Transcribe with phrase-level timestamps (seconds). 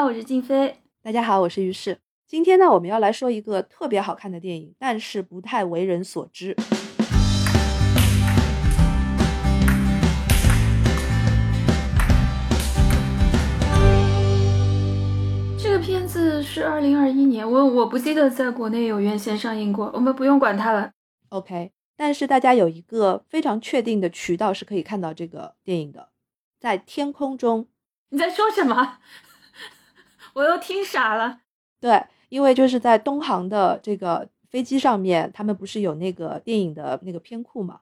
[0.00, 0.78] 好，我是静飞。
[1.02, 1.98] 大家好，我是于适。
[2.26, 6.56] 今天呢，我们要来说一个特别好看的电影，但是不太为人所知。
[15.58, 20.92] 这个片子是二零二一年，我我不记得在国内有院线上映过，我们不用管它了。
[21.28, 26.08] OK，但是大家有一个非常确定的渠道是可以看到这个电影的，
[26.58, 27.68] 在天空中。
[28.08, 28.96] 你在说什么？
[30.34, 31.40] 我又听傻了。
[31.80, 37.80] 对，因为就是在东航的这个飞机上面，他们不是有那个电影的那个片库嘛？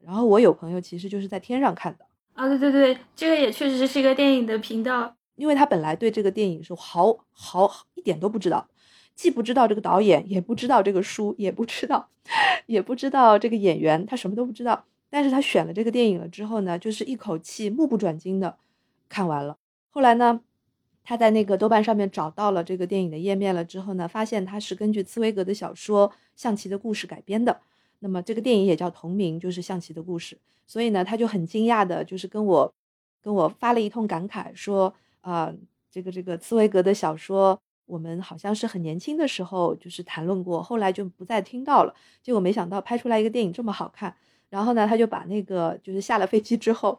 [0.00, 5.14] 然后我有朋友其实就是在天上看的，啊，对对对，这个也确实是一个电影的频道。
[5.36, 8.68] 因为他本来对这个电影是毫毫一点都不知道，
[9.14, 12.08] 既不知道这个导演，也不知道这个书，也不知道，
[12.66, 14.84] 也不知道这个演员，他什么都不知道。
[15.08, 18.56] 但是他选了这个电影了之后呢，就是一口气目不转睛的
[19.08, 19.56] 看完了。
[19.90, 20.40] 后来呢，
[21.04, 27.60] 他在那个豆瓣上面找到了这个电影的页面了之后呢，发现它是根据茨威格的小说《象棋的故事》改编的。
[27.98, 30.38] 那么这个电影也叫同名，就是象棋的故事。
[30.66, 32.72] 所以呢，他就很惊讶的，就是跟我
[33.20, 35.52] 跟我发了一通感慨，说啊、
[35.90, 41.94] 这个这个茨威格的小说，我们好像是很年轻的时候就是谈论过，后来就不再听到了。
[42.22, 44.14] 结果没想到拍出来一个电影这么好看。
[44.48, 46.98] 然后呢，他就把那个就是下了飞机之后，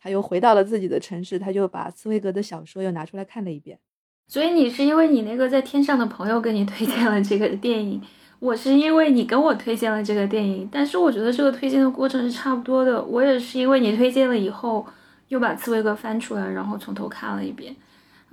[0.00, 3.78] 他又回到了自己的城市，他就把茨威格的小说又拿出来看了一遍。
[4.26, 8.00] 所以你是因为你那个在天上的朋友跟你推荐了这个电影，
[8.38, 10.66] 我是因为你跟我推荐了这个电影。
[10.72, 14.86] 但是我觉得这个推荐的过程是差不多的，我也是因为你推荐了以后，
[15.28, 17.76] 又把茨威格翻出来，然后从头看了一遍，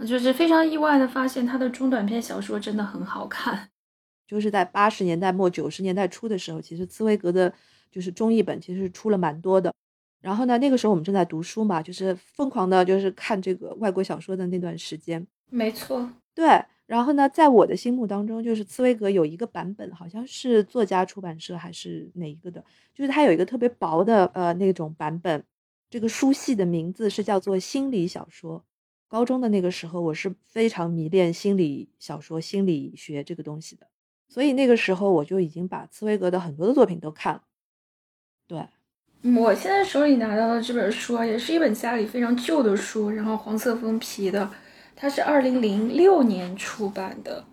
[0.07, 3.67] 就是非常意外的发现他的中短篇小说真的很好看。
[4.25, 7.53] 就是在八十年代末九十年代初的时候，其实茨威格的
[7.91, 9.73] 就是中译本其实是出了蛮多的。
[10.21, 15.25] 然后呢，那个时候我们正在读书嘛，就是疯狂的，就是看这个外国小说的那段时间。
[15.49, 22.63] 没错，对，然后呢，在我的心目当中，就是茨威格有一个版本，好像是作家出版社还是哪一个的，
[22.93, 25.43] 就是它有一个特别薄的呃那种版本，
[25.89, 28.63] 这个书系的名字是叫做心理小说。
[29.07, 33.87] 高中的那个时候，我是非常迷恋心理小说、心理学这个东西的，
[34.29, 37.43] 所以那个时候我就已经把茨威格的很多的作品都看了。
[38.47, 38.69] 对，嗯
[39.23, 44.49] 我现在手里拿到的这本书啊，也是一本家里非常旧的书，然后黄色封皮的，
[44.95, 47.43] 它是二零零六年出版的，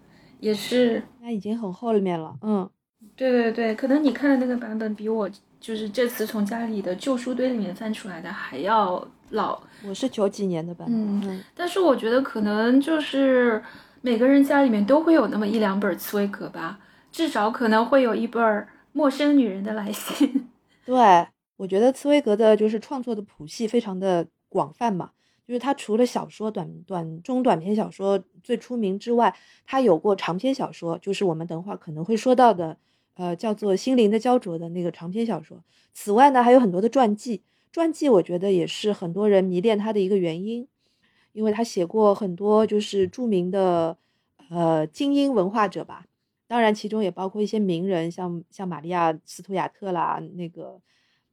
[0.41, 2.69] 也是那已经很后面了，嗯，
[3.15, 5.29] 对对对，可能你看的那个版本比我
[5.61, 13.63] 就是这次从家里的旧书堆里面翻出来的还要老，我是九几年的版本，嗯但是我觉得可能就是
[14.01, 16.79] 每个人家里面都会有那么一两本茨威格吧，
[17.13, 18.43] 至少可能会有一本
[18.93, 20.29] 《陌生女人的来信》。
[20.87, 21.27] 对，
[21.59, 25.11] 我觉得茨威格的就是创作的谱系非常的广泛嘛，
[25.47, 29.37] 就是他除了小说、短短中短篇小说最出名之外，
[29.67, 32.79] 他有过长篇小说，就是我们等会儿可能会说到的，
[33.15, 35.63] 呃，叫做《心灵的焦灼》的那个长篇小说。
[35.93, 37.43] 此外呢，还有很多的传记，
[37.73, 40.69] 传记我觉得也是很多人迷恋他的一个原因，
[41.33, 43.97] 因为他写过很多就是著名的
[44.49, 46.07] 呃精英文化者吧，
[46.47, 50.81] 当然，其中也包括一些名人，像像玛利亚·斯图亚特啦，那个，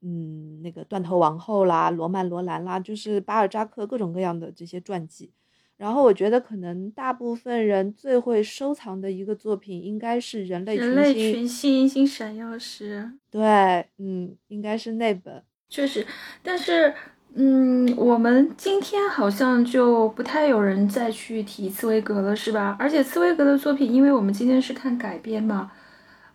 [0.08, 5.32] 嗯，那个断头王后啦，罗曼·罗兰啦，就是巴尔扎克各种各样的这些传记。
[5.78, 11.32] 然后我觉得，可能大部分人最会收藏的一个作品，应该是《人类群人类星》。
[11.34, 15.44] 群星星闪耀时，对，嗯，应该是那本。
[15.68, 16.06] 确实，
[16.42, 16.94] 但是，
[17.34, 22.78] 嗯，我们今天好像就不太有人再去提茨威格了，是吧？
[22.80, 25.74] 而且茨威格的作品，因为我们今天是看改编嘛，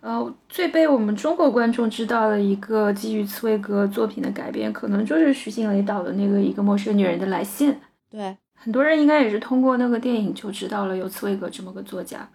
[0.01, 7.73] 呃，最被我们中国观众知道的一个基于茨威格作品的改编，可能就是徐静蕾导的那个《一个陌生女人的来信》。
[8.11, 12.27] 对，很多人应该也是通过那个电影就知道了有茨威格这么个作家，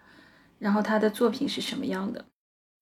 [0.60, 2.24] 然后他的作品是什么样的。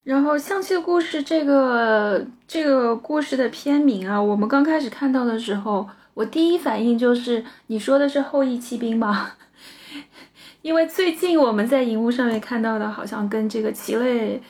[0.02, 9.32] 然后《象棋的故事》这个这个故事的片名啊，我们刚开始看到的时候，我第一反应就是你说的是后羿骑兵吗？
[10.60, 14.42] 因为最近我们在荧幕上面看到的，好像跟这个棋类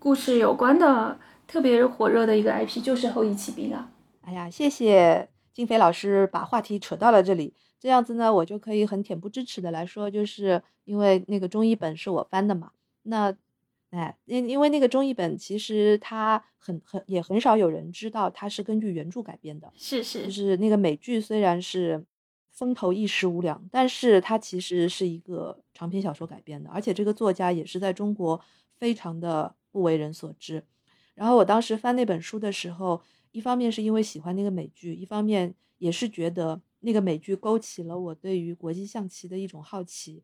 [0.00, 3.92] 故事有关的特别火热的一个 IP 就是后羿骑兵啊。
[4.22, 12.72] 哎呀，谢谢金飞老师把话题扯到了这里，这样子呢，我就可以很恬不知耻的来说，就是因为那个中译本是我翻的嘛，
[13.04, 13.36] 那。
[13.90, 22.06] 哎，因因为那个中译本其实它很很也很少有人知道它是根据原著改编的，是是，就是那个美剧虽然是
[22.52, 28.40] 风头一时无两，但是它其实是一个长篇小说改编的，而且这个作家也是在中国
[28.78, 30.64] 非常的不为人所知。
[31.14, 33.02] 然后我当时翻那本书的时候，
[33.32, 40.22] 一方面是因为喜欢那个美剧，一方面也是觉得那个美剧勾起了我对于国际象棋的一种好奇。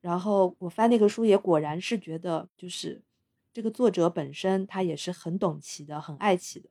[0.00, 3.00] 然后我翻那个书，也果然是觉得，就是
[3.52, 6.68] 这个作者本身他也是很懂棋的，很爱棋的。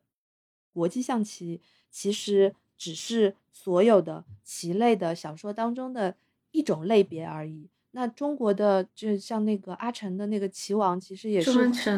[0.73, 6.17] 国际象棋其实只是所有的棋类的小说当中的
[6.51, 7.69] 一种类别而已。
[7.91, 11.51] 那中国的就像那个阿城的那个《棋王》，其实也是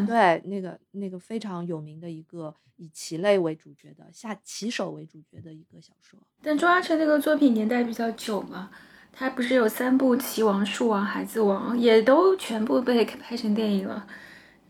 [0.07, 6.19] 对那个那个非常有名的一个以棋类为主角的下棋手为主角的一个小说。
[6.41, 8.71] 但钟阿成那个作品年代比较久嘛，
[9.11, 14.07] 他不是有三部《棋王》《树王》《孩子王》，也都全部被拍成电影了。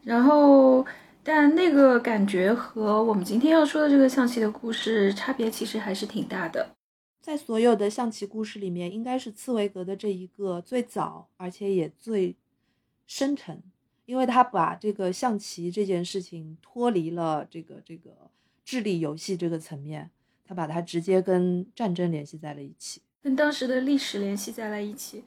[0.04, 0.86] 然后，
[1.24, 6.76] 但那个感觉和我们今天要说的这个象棋的故事差别其实还是挺大的。
[7.24, 12.36] 在所有的象棋故事里面，应该是茨威格的这一个最早，而且也最
[13.08, 13.64] 深沉，
[14.06, 18.30] 因为他把这个象棋这件事情脱离了这个这个
[18.66, 20.12] 智力游戏这个层面，
[20.44, 25.24] 他把它直接跟战争联系在了一起，跟当时的历史联系在了一起，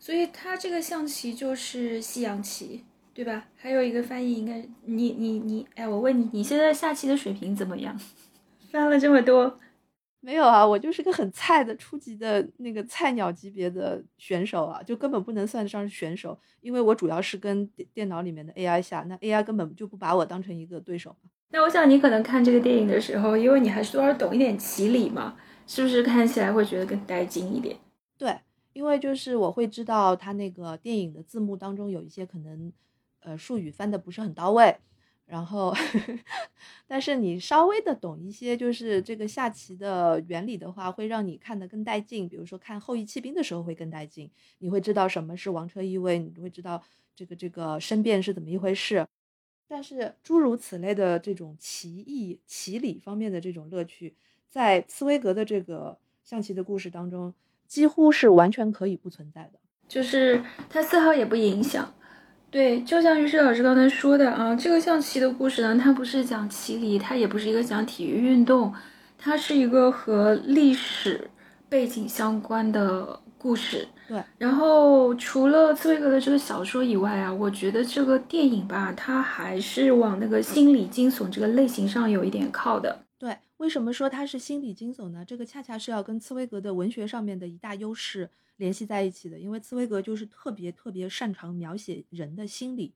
[0.00, 2.82] 所以他这个象棋就是西洋棋，
[3.12, 3.48] 对吧？
[3.56, 8.00] 还有一个翻译应该，你你你，哎，我问你，你现在下棋的水平怎么样？
[8.72, 9.60] 翻了这么多。
[10.26, 21.30] 没有啊，我就是个很菜的初级的那个菜鸟级别的选手啊，就根本不能算得上是选手，因为我主要是跟电电脑里面的 AI 下，那 AI 根本就不把我当成一个对手嘛。
[21.50, 27.76] 那我想你可能看这个电影的时候，因为你还是多少懂一点棋理嘛，是不是看起来会觉得更带劲一点？
[28.18, 28.36] 对，
[28.72, 32.72] 因为就是我会知道他那个电影的字幕当中有一些可能，
[33.20, 34.76] 呃，术语翻的不是很到位。
[35.26, 35.74] 然后，
[36.86, 42.28] 但是你稍微的懂一些，就是这个下棋的原理的话，会让你看得更带劲。
[42.28, 46.80] 比如说看《后羿弃兵》的时候会更带劲，你会知道什么是王车易位，你会知道
[47.14, 49.04] 这个这个申辩是怎么一回事。
[49.66, 54.14] 但是诸如此类的这种棋艺、棋理方面的这种乐趣，
[54.48, 57.34] 在茨威格的这个象棋的故事当中，
[57.66, 59.58] 几乎是完全可以不存在的，
[59.88, 60.40] 就是
[60.70, 61.92] 它丝毫也不影响。
[62.50, 68.72] 对，就像于适老师刚才说的啊，这个象棋的故事呢，它不是讲棋理，它也不是一个讲体育运动，
[69.18, 71.28] 它是一个和历史
[71.68, 73.86] 背景相关的故事。
[74.08, 83.05] 对，然后除了茨威格的这个小说以外啊，我觉得这个电影吧，它还是往那个心理惊悚这个类型上有一点靠的。
[83.58, 85.24] 对，为什么说它是心理惊悚呢？
[85.24, 88.30] 这个恰恰是要跟茨威格的文学上面的一大优势。
[88.58, 92.94] 联系在一起的，因为茨威格就是特别特别擅长描写人的心理。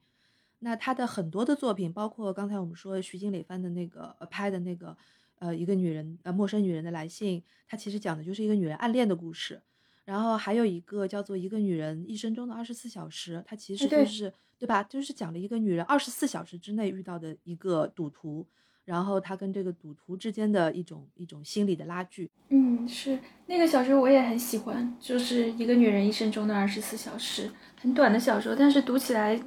[0.60, 4.96] 那他的很多的作品，包括刚才我们说徐静蕾翻的那个拍的那个，
[5.38, 9.60] 呃，一个女人呃陌生女人的来信，它其实讲的就是一个女人暗恋的故事。
[10.06, 14.82] 然后还有一个叫做一个女人一生中的二十四小时，它其实就是对吧？
[14.84, 18.46] 就是讲了一个女人二十四小时之内遇到的一个赌徒。
[18.84, 27.50] 然后他跟这个赌徒之间的一种一种心理的拉锯，嗯，是那个小说我也很喜欢，就是一个女人一生中的二十四小时，
[27.80, 29.40] 很短的小说，但是读起来，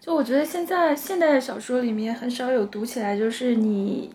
[0.00, 4.14] 就我觉得现在现代的小说里面很少有读起来就是你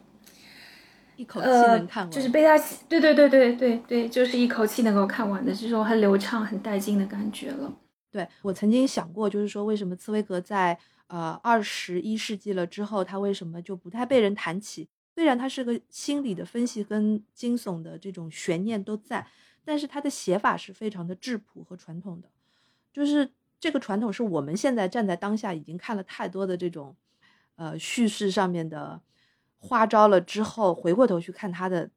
[1.15, 2.57] 一口气能看完，就是被他，
[2.89, 7.71] 对对对对对对，就是一口气能够看完的这种很流畅、很带劲的感觉了。
[8.09, 10.77] 对我曾经想过，就是说为什么茨威格在。
[11.11, 14.87] 呃，二十一世纪了之后，他为什么就不太被人谈起？
[15.13, 19.27] 虽然他是个心理的分析跟惊悚的这种悬念都在，
[19.65, 22.29] 但是他的写法是非常的质朴和传统的。
[22.93, 23.29] 就是
[23.59, 26.95] 这个传统是我们现在站在当下已经看了太多的这种，
[27.57, 29.01] 呃，叙事上面的
[29.57, 31.89] 花招了之后，回过头去看他的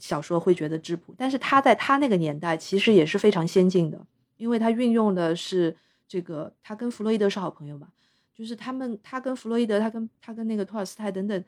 [0.00, 1.14] 小说会觉得质朴。
[1.16, 4.04] 但是他在他那个年代其实也是非常先进的，
[4.36, 5.76] 因为他运用的是
[6.08, 7.90] 这个，他跟弗洛伊德是好朋友嘛。
[8.38, 11.44] 就是他们，他跟弗洛伊德，他跟他跟那个托尔斯泰等等，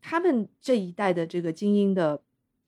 [0.00, 2.20] 他们这一代的这个精英的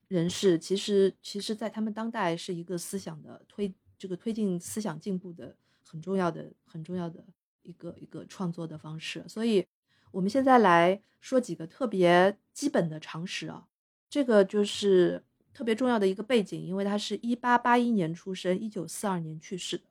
[0.07, 7.25] 人士，其实其实，在他们当代是一个思想的推，这个推进思想进步的很重要的、很重要的
[7.63, 9.21] 一个一个创作的方式。
[9.27, 9.67] 所以，
[10.11, 13.67] 我们现在来说几个特别基本的常识啊，
[14.09, 15.21] 这个就是
[15.53, 19.83] 特别重要的一个背景，因为他是一八八一年出生，一九四二年去世的，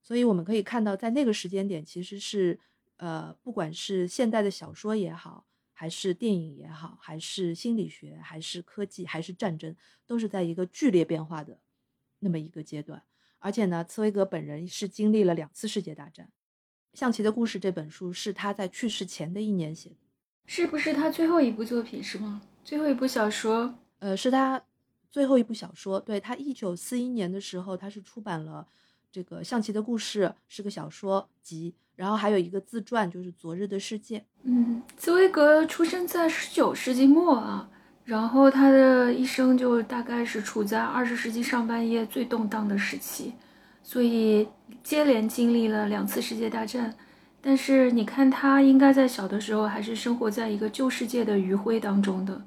[0.00, 2.60] 所以我们可以看到，在那个时间点，其实是。
[3.02, 9.74] 呃，不管是现代的小说也好，还是电影也好，还是心理学，还是科技，还是战争，
[10.06, 11.58] 都是在一个剧烈变化的
[12.20, 13.02] 那么一个阶段。
[13.40, 16.30] 而且呢，茨威格本人是经历了两次世界大战，
[16.96, 19.96] 《象棋的故事》这本书是他在去世前的一年写的，
[20.46, 22.40] 是不是他最后一部作品是吗？
[22.62, 23.74] 最后一部小说？
[23.98, 24.64] 呃，是他
[25.10, 25.98] 最后一部小说。
[25.98, 28.68] 对他，一九四一年的时候，他是出版了
[29.10, 31.74] 这个《象棋的故事》，是个小说集。
[32.02, 34.18] 然后还有一个自传，就是《昨日的世界》。
[34.42, 37.68] 嗯，茨威格出生在十九世纪末啊，
[38.04, 43.34] 然后他的一生就大概是处在二十世纪上半叶最动荡的时期，
[43.84, 44.48] 所以
[44.82, 46.92] 接连经历了两次世界大战。
[47.40, 52.42] 但是你看，他应该在小的时候还是生活在一个旧世界的余晖当中的。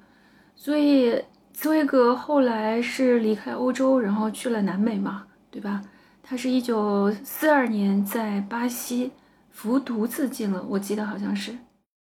[0.54, 1.18] 所以
[1.54, 5.82] 茨威格后来是离开欧洲，然后去了南美嘛，对吧？
[6.22, 9.12] 他是一九四二年在巴西
[9.56, 11.58] 服毒自尽了，我记得好像是。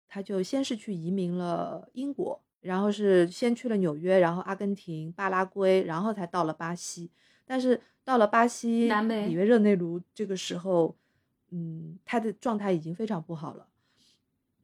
[0.09, 2.43] 他就先是去移民了英国。
[2.61, 7.09] 然后是先去了纽约，然后阿根廷、巴拉圭，然后才到了巴西。
[7.47, 10.97] 但是到了巴西，南美里约热内卢这个时候，
[11.51, 13.69] 嗯，他的状态已经非常不好了。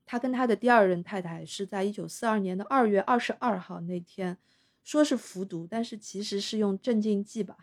[0.05, 4.37] 他跟他的第二任太太是在一九四二年的二月二十二号那天，
[4.83, 7.57] 说是服毒，但是其实是用镇静剂吧。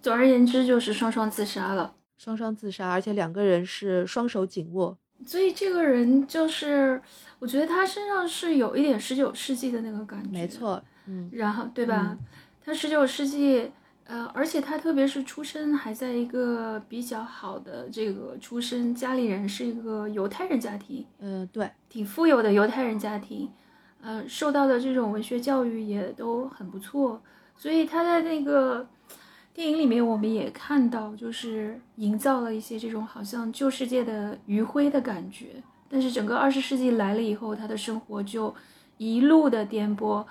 [0.00, 1.96] 总而言之，就是双双自杀了。
[2.16, 4.96] 双双自杀，而且两个人是双手紧握。
[5.24, 7.00] 所以这个人就是，
[7.38, 12.16] 我觉得他身上是有一点十九世纪的那个感觉，没错，嗯，然后对吧？
[12.62, 13.70] 他十九世纪，
[14.04, 23.50] 呃，而且他特别是出身还在一个比较好的这个出身，家里人是一个犹太人家庭，嗯，对，挺富有的犹太人家庭，
[24.02, 27.22] 呃，受到的这种文学教育也都很不错，
[27.56, 28.86] 所以他在那个。
[29.56, 35.62] 电影里面我们也看到，就是营造了一些这种好像旧世界的余晖的感觉。
[35.88, 38.54] 但是整个二十世纪来了以后，他的生活就
[38.98, 40.22] 一路的颠簸。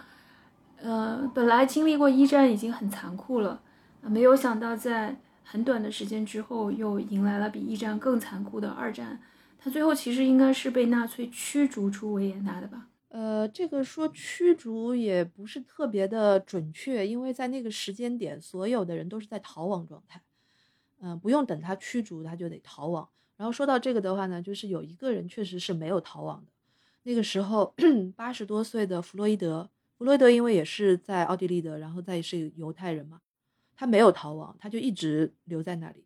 [0.80, 3.60] 呃，本来经历过一战已经很残酷了，
[4.04, 9.20] 没有想到在很短的时间之后又迎来了比一战更残酷的二战。
[9.58, 12.86] 他最后其实应该是被纳粹驱逐出维也纳的吧。
[13.16, 20.22] 呃，这个说驱逐也不是特别的准确，因为在那个时间点，所有的人都是在逃亡状态。
[21.00, 23.08] 嗯，不用等他驱逐，他就得逃亡。
[23.38, 26.52] 然后说到这个的话呢，就是有一个人确实是没有逃亡的。
[27.04, 27.74] 那个时候，
[28.18, 33.22] 八十多岁的弗洛伊德，弗洛伊德因为也是在奥地利的，然后再是犹太人嘛，
[33.78, 36.04] 他没有逃亡，他就一直留在那里。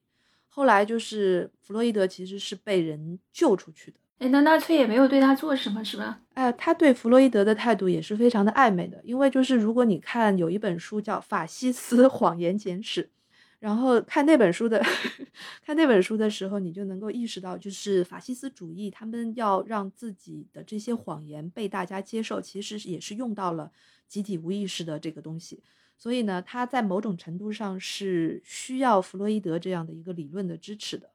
[0.47, 3.97] 后来就是弗洛伊德其实是被人救出去的。
[4.19, 6.19] 哎，那纳粹也没有对他做什么，是吧？
[6.33, 13.03] 哎，他对弗洛伊德的态度也是非常的暧昧的，因为就是如果你看有一本书叫《法西斯谎言简史》，
[13.59, 14.81] 然后看那本书的
[15.65, 23.71] 看那本书的时候，你就能够意识到，就是法西斯主义他们要让自己的这些谎言被大家接受，其实也是用到了
[24.07, 25.63] 集体无意识的这个东西。
[25.97, 31.09] 所以呢，他在某种程度上是需要弗洛伊德这样的一个理论的支持的。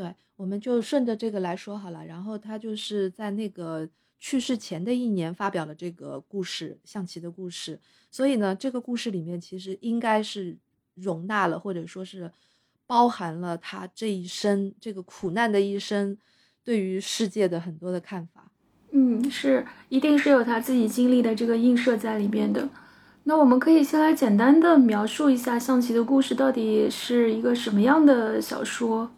[0.00, 2.02] 对，我们就顺着这个来说好了。
[2.06, 3.86] 然后他就是在那个
[4.18, 7.78] 去世前的一年发表了这个故事，象棋的故事。
[8.10, 10.56] 所以呢，这个故事里面其实应该是
[10.94, 12.32] 容纳了，或者说是
[12.86, 16.16] 包含了他这一生这个苦难的一生
[16.64, 18.50] 对于世界的很多的看法。
[18.92, 22.66] 嗯，是，一定是有他自己经历的这个映射在里面的。
[23.24, 29.10] 那我们可以先来简单的描述一下象棋的故事到底是一个什么样的小说。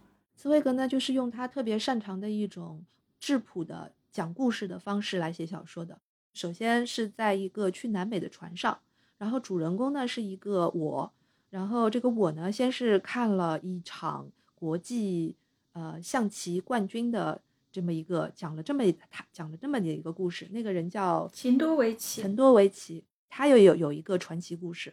[0.43, 2.85] 茨威格呢，就是用他特别擅长的一种
[3.21, 6.01] 质朴的讲故事的方式来写小说的。
[6.35, 8.77] 首先是在一个去南美的船上，
[9.19, 11.13] 然后主人公呢是一个我，
[11.49, 15.37] 然后这个我呢先是看了一场国际
[15.75, 24.93] 呃象棋冠军的这么一个讲了这么他讲了这么的一个故事，那个人叫秦多维奇，陈多维奇，他又有有一个传奇故事。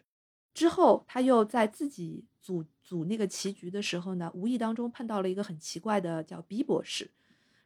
[0.54, 7.10] 之后他又在自己组组那个棋局的时候呢，无意当中碰到了一个很奇怪的叫 B 博士，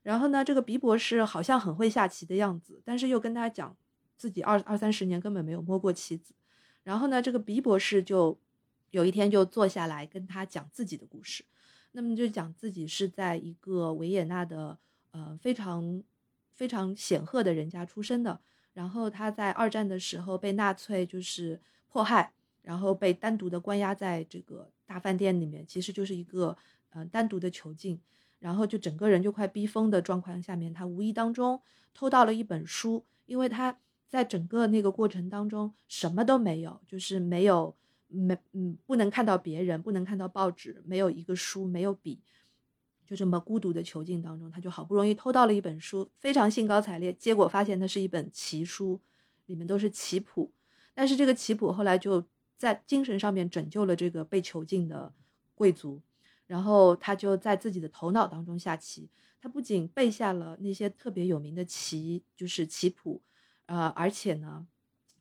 [0.03, 3.77] 然后呢，这个 B 博士好像很会下棋的样子，但是又跟他讲
[4.17, 6.35] 自己二二三十年根本没有摸过棋子，
[6.83, 8.39] 然后呢，这个 B 博士就
[8.91, 11.45] 有一天就坐下来跟他讲自己的故事，
[11.93, 14.79] 那么就讲自己是在一个维也纳的
[15.13, 16.03] 呃非常
[16.53, 18.41] 非常显赫的人家出生的，
[18.73, 22.33] 然后他在二战的时候被纳粹就是迫害。
[22.65, 26.57] 然后被单独的关押在这个大饭店里面，其实就是一个
[26.95, 28.01] 嗯单独的囚禁，
[28.39, 31.61] 然后就整个人就快逼疯的状况下面，他无意当中
[31.93, 33.79] 偷到了一本书，因为他
[34.09, 37.77] 在整个那个过程当中什么都没有，就是没有
[38.09, 42.19] 没嗯不能看到别人，不能看到报纸，没有一个书，没有笔，
[43.07, 48.99] 就这么孤独的囚禁当中，他就好不容易偷到了一本书，非常兴高采烈，结果发现那是一本奇书，
[49.45, 50.51] 里面都是棋谱，
[50.95, 52.25] 但是这个棋谱后来就。
[52.65, 55.13] 在精神上面拯救了这个被囚禁的
[55.55, 56.01] 贵族，
[56.47, 59.11] 然后他就在自己的头脑当中下棋。
[59.39, 63.21] 他不仅背下了那些特别有名的棋，就是棋谱，
[63.67, 64.67] 呃，而且呢，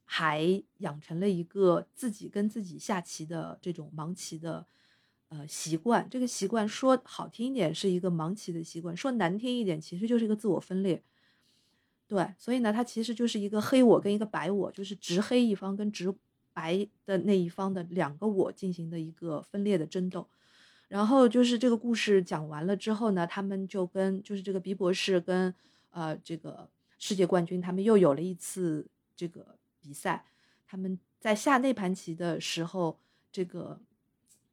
[0.05, 4.65] 还养成了一个自己跟自己下棋的这种盲棋的
[5.27, 6.07] 呃习惯。
[6.09, 11.03] 这个习惯说好听一点是一个盲棋的习惯，说难听一点其实就是一个自我分裂。
[12.07, 16.13] 对，所以呢，他其实就是一个黑我跟一个白我，就是直黑一方跟直
[16.53, 20.27] 白的那一方的两个我进行的一个分裂的争斗。
[20.87, 25.53] 然后就是这个故事讲完了之后呢，他们就跟就是这个鼻博士跟
[25.89, 26.69] 呃这个
[26.99, 30.23] 世界冠军，他们又有了一次这个比赛。
[30.67, 32.99] 他们在下那盘棋的时候，
[33.31, 33.79] 这个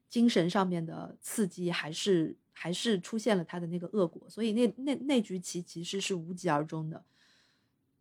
[0.08, 7.04] 精神上面的刺激还是还是出现了他的那个恶果，所以那那那局棋其实是无疾而终的。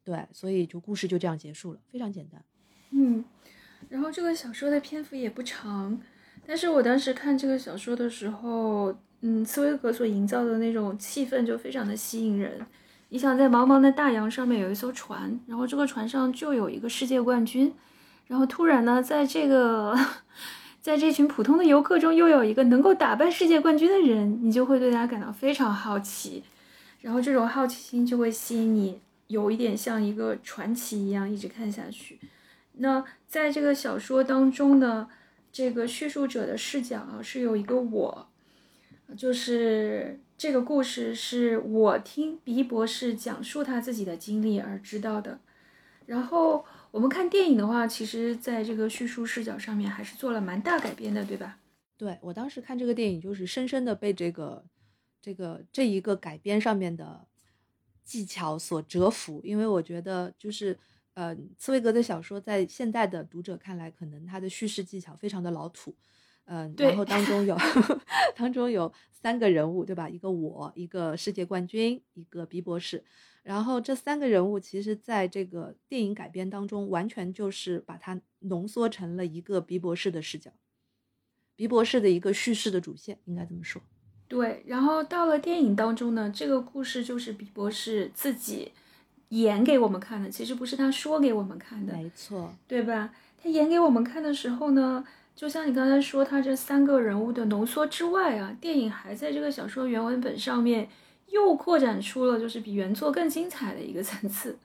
[0.03, 2.43] 对，所以就故事就这样结束了，非常简单。
[2.91, 3.23] 嗯，
[3.89, 6.00] 然后这个小说的篇幅也不长。
[6.48, 12.65] 但是我当时看这个小说的时候，嗯，茨威格所营造的那种气氛就非常的吸引人。
[13.10, 17.74] 你想，在茫茫的大洋上面有一艘船，然后这个船上就有一个世界冠军，
[18.27, 19.98] 然后突然呢，在这个，
[20.79, 26.43] 在这群普通的游客中又有一个能够打败世界冠军的人，你就会对他感到非常好奇，
[27.01, 32.19] 然后这种好奇心就会吸引你，有一点像一个传奇一样一直看下去。
[32.79, 35.09] 那在这个小说当中呢？
[35.51, 38.29] 这个叙述者的视角啊，是有一个我，
[39.17, 45.39] 就是这个故事是我听鼻博士讲述他自己的经历而知道的。
[46.05, 51.57] 然后我们看电影的话，其实在这个叙述视角上面还是做了蛮大改编的，对吧？
[51.98, 54.63] 对我当时看这个电影，就是深深的被这个
[55.19, 57.25] 这个这一个改编上面的
[58.03, 60.77] 技巧所折服，因为我觉得就是。
[61.19, 65.93] 呃，茨威格的小说在现代的读者看来，可能他的叙事技巧非常的老土，
[66.45, 67.57] 嗯，然后当中有
[68.38, 70.07] 当中有三个人物，对吧？
[70.07, 73.03] 一个我，一个世界冠军，一个鼻博士，
[73.43, 80.53] 然后这三个人物其实在这个电影改编当中，完全就是把它浓缩成了一个鼻博士的视角，
[81.57, 83.81] 鼻博士的一个叙事的主线，应该这么说。
[84.29, 88.71] 对，然后到了电影当中呢，这个故事就是鼻博士自己。
[89.29, 93.12] 演给我们看的，其实不是他说给我们看的，没错，对吧？
[93.41, 95.03] 他演给我们看的时候呢，
[95.36, 100.89] 就像你刚才说，他这三个人物的浓缩之外啊，电影还在这个小说原文本上面
[101.27, 104.58] 又扩展出了就是比原作更精彩的一个层次。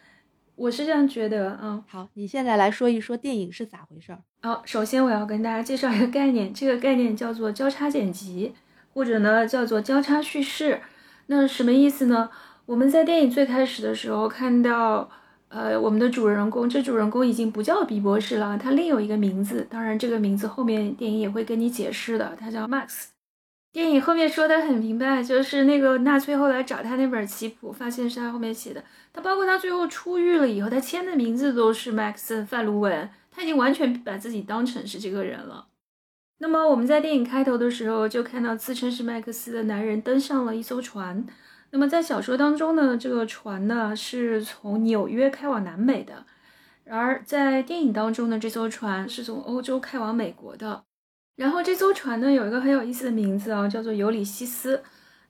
[0.56, 1.84] 我是这样觉得啊。
[1.86, 4.18] 好，你现在来说一说电影是咋回事儿？
[4.40, 8.54] 好，首先我要跟大家介绍一个概念，这个概念叫做交叉剪辑，
[8.94, 10.80] 或者呢叫做交叉叙事。
[11.26, 12.30] 那什么意思呢？
[12.66, 15.08] 我们在电影最开始的时候看到，
[15.48, 19.64] 呃，我们的主人公，这主人公已经不叫比博士了，他另有一个名字。
[19.70, 23.10] 当然，这个名字后面电影也会跟你解释的，他叫 Max。
[23.72, 28.82] 电影后面说的很明白，就是那个纳粹后来找他那本棋谱，发现是他后面写的。
[29.12, 35.68] 他包括他最后出狱了以后，他签的名字都是 Max 范卢文，他已经完全把自己当成是这个人了。
[36.38, 41.24] 那么我们在电影开头的时候就看到自称是麦克斯的男人登上了一艘船。
[41.70, 46.24] 那么在小说当中呢，这个船呢是从纽约开往南美的，
[46.88, 50.84] 而在电影当中呢，这艘船是从欧洲开往美国的。
[51.34, 54.82] 然后这艘船呢有一个很有意思的名字啊，叫做尤里西斯。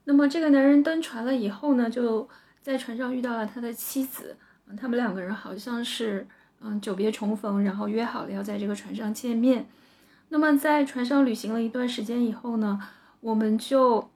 [0.05, 2.29] 那么这个男人登船了以后呢，就
[2.61, 4.37] 在船上遇到了他的妻子，
[4.79, 6.25] 他们两个人好像是
[6.61, 9.67] 嗯久别重逢，然后约好了要在这个船上见面。
[10.29, 12.79] 那么在船上旅行了一段时间以后呢，
[13.19, 14.09] 我们就。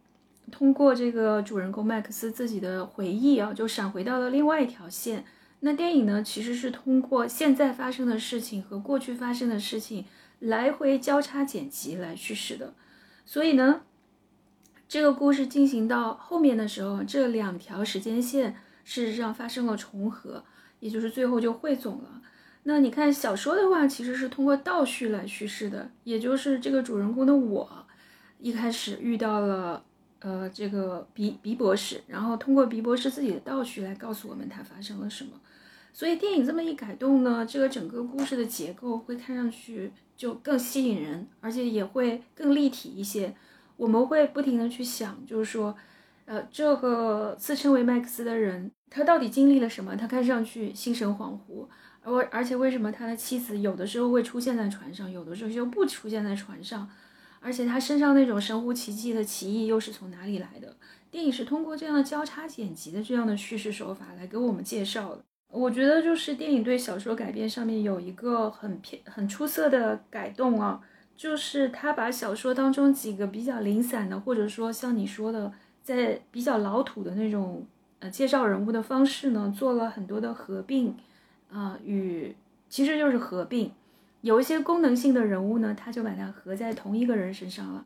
[0.51, 5.25] 通过这个主人公麦克斯自己的回忆啊，就闪回到了另外一条线。
[5.61, 10.05] 那电影呢，其实是通过现在发生的事情和过去发生的事情
[10.39, 12.73] 来回交叉剪辑来叙事的。
[13.25, 13.81] 所以呢，
[14.87, 20.43] 这个故事进行到后面的时候，这两条时间线事实上发生了重合，
[20.79, 22.21] 也就是最后就汇总了。
[22.63, 27.85] 那你看小说的话，其实是通过倒叙来叙事的，也就是这个主人公的我
[28.39, 29.83] 一开始遇到了。
[30.21, 35.31] 呃，这个鼻鼻博士，然后通过鼻博士自己的倒叙来告诉我们他发生了什么。
[35.93, 43.35] 所以电影这么一改动呢，这个整个故事的结构会看上去就更吸引人，而且也会更立体一些。
[43.77, 45.75] 我们会不停的去想，就是说，
[46.25, 49.95] 呃，这个自称为麦克斯的人，他到底经历了什么？
[49.95, 51.65] 他看上去心神恍惚，
[52.03, 56.87] 而而且为什么他的妻子有的时候会出现在船上，有的时候又不出现在船上？
[57.43, 60.75] 而且他身上那种神乎其技的奇异又是从哪里来的？
[61.09, 65.21] 电影是通过这样的交叉剪辑的这样的叙事手法来给我们介绍的。
[65.51, 70.79] 我觉得就是电影对小说改编上面有一个很偏很出色的改动啊，
[71.17, 75.51] 就是他把小说当中几个比较零散的，或者说像你说的，
[75.83, 77.65] 在比较老土的那种
[77.99, 80.95] 呃介绍人物的方式呢，做了很多的合并，
[81.51, 82.33] 啊，与
[82.69, 83.71] 其实就是合并。
[84.21, 87.83] 有一些功能性的人物呢，他就把它合在同一个人身上了。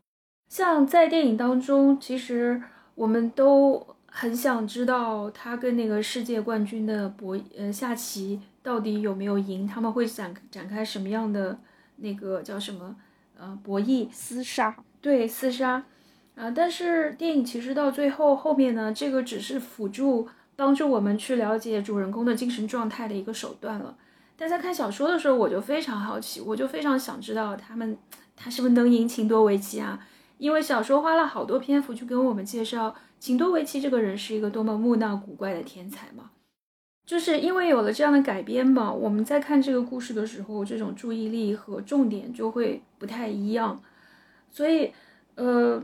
[0.48, 2.62] 像在电影当中，其实
[2.94, 11.58] 我们都很想知道他跟那个世界冠军的博呃下棋到底有没有赢，他们会展展开什么样的
[11.96, 12.94] 那个叫什么
[13.38, 14.76] 呃博弈厮杀？
[15.00, 15.84] 对，厮杀。
[16.36, 23.96] 啊，但是电影其实到最后后面呢，这个只是辅助帮助我们去了解主人公的精神状态的一个手段了。
[24.36, 27.96] 但在看小说的时候，我就非常好奇，我就非常想知道他们
[28.36, 29.98] 他是不是能赢秦多维奇啊？
[30.38, 36.30] 因为小说花了好多篇幅去跟我们介绍秦多维奇这个人是一个多么木讷古怪的天才嘛。
[37.06, 43.80] 就是因为有了这样的改编嘛，我们在看这个故事的时候，这种注意力和重点就会不太一样。
[44.50, 44.92] 所以，
[45.36, 45.82] 呃。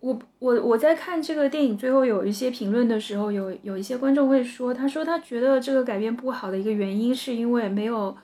[0.00, 8.16] 我我我在看这个电影最后有一些评论的时候，有有一些观众会说，他说他觉得这个改编不好的一个原因是因为没有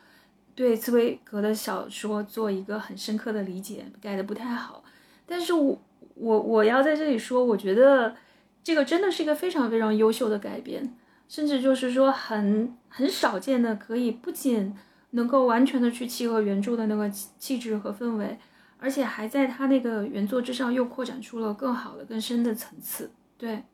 [0.54, 4.82] 对茨威格的小说做一个很深刻的理解，改的不太好。
[5.26, 5.82] 但是我
[6.14, 8.16] 我我要在这里说，我觉得
[8.64, 10.96] 这个真的是一个非常非常优秀的改编，
[11.28, 14.74] 甚至就是说很很少见的，可以不仅
[15.10, 18.38] 能够完全的去契合原著的那个气质和氛围。
[18.78, 23.10] 而且还在他那个原作之上又扩展出了更好的、更深的层次。
[23.38, 23.64] 对，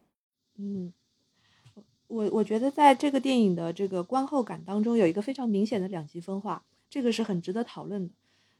[0.56, 0.92] 嗯，
[2.06, 8.14] 我我觉得在这个电影的这个观后感当中，有一个非常明显的两极分化，这个是很值得讨论的。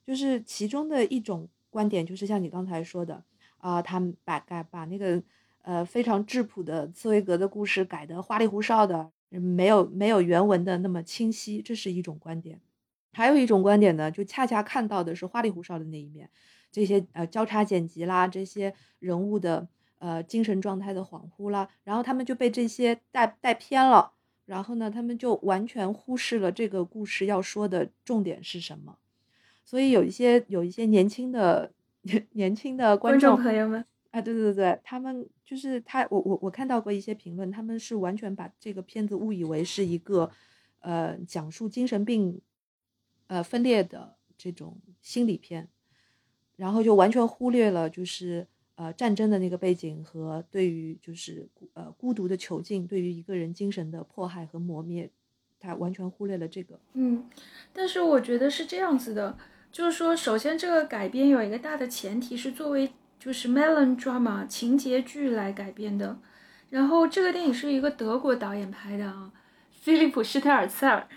[0.04, 3.22] 就是其中的一种观点，就是像你刚才说的
[3.58, 5.22] 啊，他们把改把那个
[5.62, 12.60] 呃非常质朴的茨威格的故事改得花里胡哨的，没有没有原文的那么清晰，这是一种观点。
[13.12, 16.28] 还有一种观点呢，就恰恰看到的是花里胡哨的那一面，
[16.70, 24.12] 这些呃交叉剪辑啦，这些人物的呃精神状态的恍惚啦，然后他们就被这些带带偏了，
[24.46, 28.96] 然后呢，他们就完全忽视了这个故事要说的重点是什么。
[29.64, 31.70] 所以有一些有一些年轻的
[32.32, 40.30] 年轻的观众朋友们，啊，对对对对，他们就是他，我我我看到过一些评论，他们是完全把这个片子误以为是一个
[40.80, 42.40] 呃讲述精神病。
[43.26, 45.68] 呃，分裂的这种心理片，
[46.56, 55.10] 然后就完全忽略了就是呃战争的那个背景和对于就是呃孤独的囚禁对于一个人精神的迫害和磨灭，
[55.58, 56.78] 他完全忽略了这个。
[56.94, 57.28] 嗯，
[57.72, 59.38] 但是我觉得是这样子的，
[59.70, 66.18] 就是说，首先这个改编有一个大的前提是作为就是 melodrama 情节剧来改编的，
[66.70, 69.32] 然后这个电影是一个德国导演拍的啊，
[69.70, 71.08] 菲利普·施泰尔茨尔，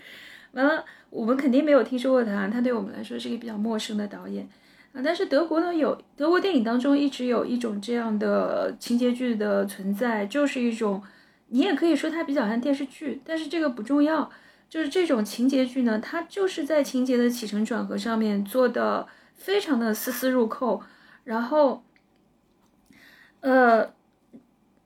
[0.56, 0.84] 完了。
[1.08, 4.46] 我们肯定没有听说过他，他对我们来说是一个比较陌生的导演
[4.92, 5.00] 啊。
[5.02, 11.00] 但是德国呢，有德国电影当中一直有一种这样的情节剧的存在，就是一种，
[11.48, 14.28] 你也可以说它比较像电视剧，但是这个不重要。
[14.68, 20.82] 就是这种情节剧呢，它就是在情节的起承转合上面做的非常的丝丝入扣，
[21.24, 21.84] 然后，
[23.40, 23.88] 呃，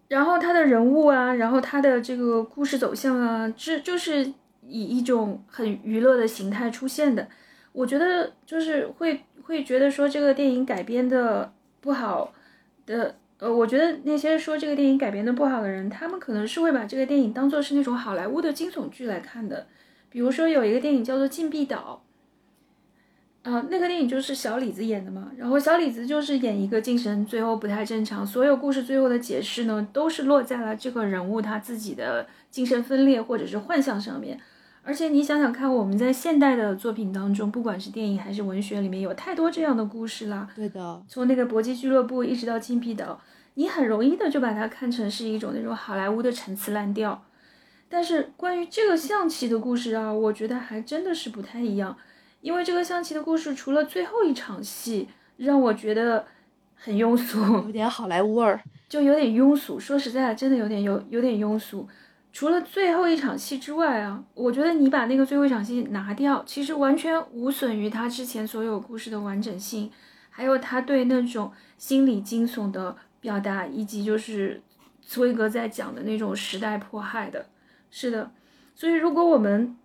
[0.08, 4.34] 然后他的人物啊，然后他的这个故事走向啊，这就是。
[4.70, 7.28] 以一种很娱乐的形态出现的，
[7.72, 12.32] 我觉得就是会会觉得说这个电影改编的不好
[12.86, 19.66] 的，呃，我觉得那些说这个电影改编的不好的人，他们可能是会把这个电影当做是那种好莱坞的惊悚剧来看的。
[20.08, 22.02] 比如说有一个电影叫做《禁闭岛》，
[23.50, 34.38] 啊，那个电影就是小李子演的嘛，然后小李子就是演一个精神最后不太正常，所有故事最后的解释呢，都是落在了这个人物他自己的精神分裂或者是幻象上面。
[34.82, 40.48] 而且你想想看，我们在现代的作品当中，不管是电影还是文学里面，有太多这样的故事啦。
[40.56, 43.20] 对的，从那个搏击俱乐部一直到禁闭岛，
[43.54, 47.22] 你很容易的就把它看成是一种那种好莱坞的陈词滥调。
[47.88, 51.96] 但是关于这个象棋的故事啊，我觉得还真的是不太一样，
[52.40, 56.24] 因为这个象棋的故事除了最后一场戏让我觉得
[56.74, 59.78] 很庸俗，有点好莱坞味儿，就有点庸俗。
[59.78, 61.86] 说实在的，真的有点有有点庸俗。
[62.32, 69.90] 除了最后一场戏之外啊，我觉得你把那个最后一场戏拿掉，其实完全无损于他之前所有故事的完整性，
[70.30, 74.62] 还有他对那种心理惊悚的表达，以及就是
[75.02, 77.46] 茨威格在讲的那种时代迫害的。
[77.90, 78.30] 是的，
[78.74, 79.76] 所以如果我们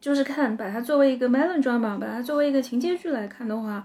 [0.00, 3.84] 就是看把它作为一个 melodrama，把它作为一个情节剧来看的话，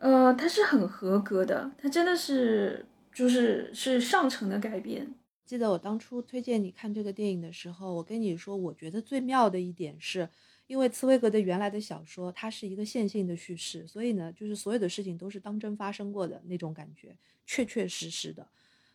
[0.00, 5.06] 呃，它是很合格的，它真的是就是是上乘的改编。
[5.46, 10.28] 记得我当初推荐你看这个电影的时候，我跟你说，我觉得最妙的一点是，
[10.66, 18.48] 因为茨威格的原来的小说，它是一个线性的叙事，所以呢，就是所有的事情都是当真发生过的那种感觉，确确实实的。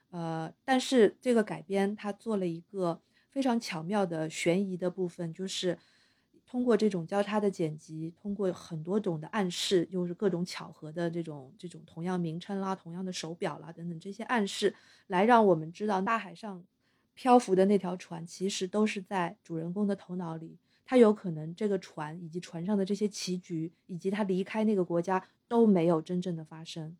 [0.09, 5.77] 呃，但是这个改编，它做了一个非常巧妙的悬疑的部分，就是
[6.49, 14.73] 通过这种交叉的剪辑，通过很多种的暗示，又是各种巧合的这种这种同样名称啦、同样的手表啦等等这些暗示，
[15.05, 16.65] 来让我们知道大海上
[17.13, 20.57] 漂浮的那条船其实都是在主人公的头脑里。
[20.85, 26.97] 他有可能这个船以及船上的这些棋局，以及他离开那个国家都没有真正的发生。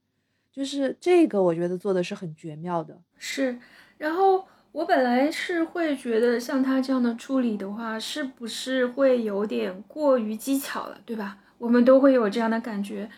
[0.51, 3.01] 就是这个，我觉得做的是很绝妙的。
[3.17, 3.59] 是，
[3.97, 4.47] 然后。
[4.71, 11.37] 我本来是会觉得像他这样的处理的话，是不是会有点过于技巧了，对吧？
[11.57, 13.09] 我们都会有这样的感觉。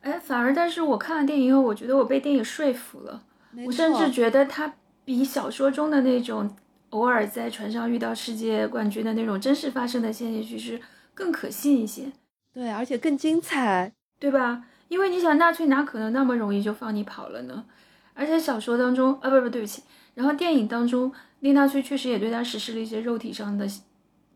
[0.00, 3.22] 哎，反而，但是我看了电影以后，我觉得我被电影说服了。
[3.66, 4.72] 我甚至觉得他
[5.04, 6.56] 比小说中的那种
[6.90, 10.80] 偶尔在船上遇到世界冠军的那种真实发生的现实叙事
[11.12, 12.12] 更可信一些。
[12.54, 14.64] 对，而且更精彩，对吧？
[14.88, 17.64] 因为你想，纳粹哪可能那么容易就放你跑了呢？
[18.14, 19.82] 而且小说当中，啊，不不，对不起。
[20.14, 23.66] 然后电影当中，丽纳粹确实也对他实施了一些肉体上的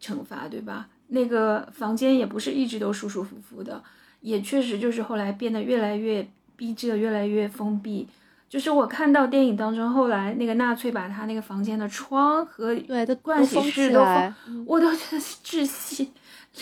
[0.01, 0.89] 惩罚，对吧？
[1.09, 3.83] 那个房间也不是一直都舒舒服服的，
[4.21, 8.09] 也确实就是后来变得越来越逼仄，越来越封闭。
[8.49, 16.13] 就是我看到电影当中，后来那个纳粹把他那个房间的窗和对的盥洗室都封，我都觉得窒息，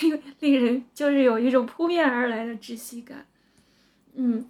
[0.00, 3.24] 令令人就是有一种扑面而来的窒息感。
[4.14, 4.44] 嗯。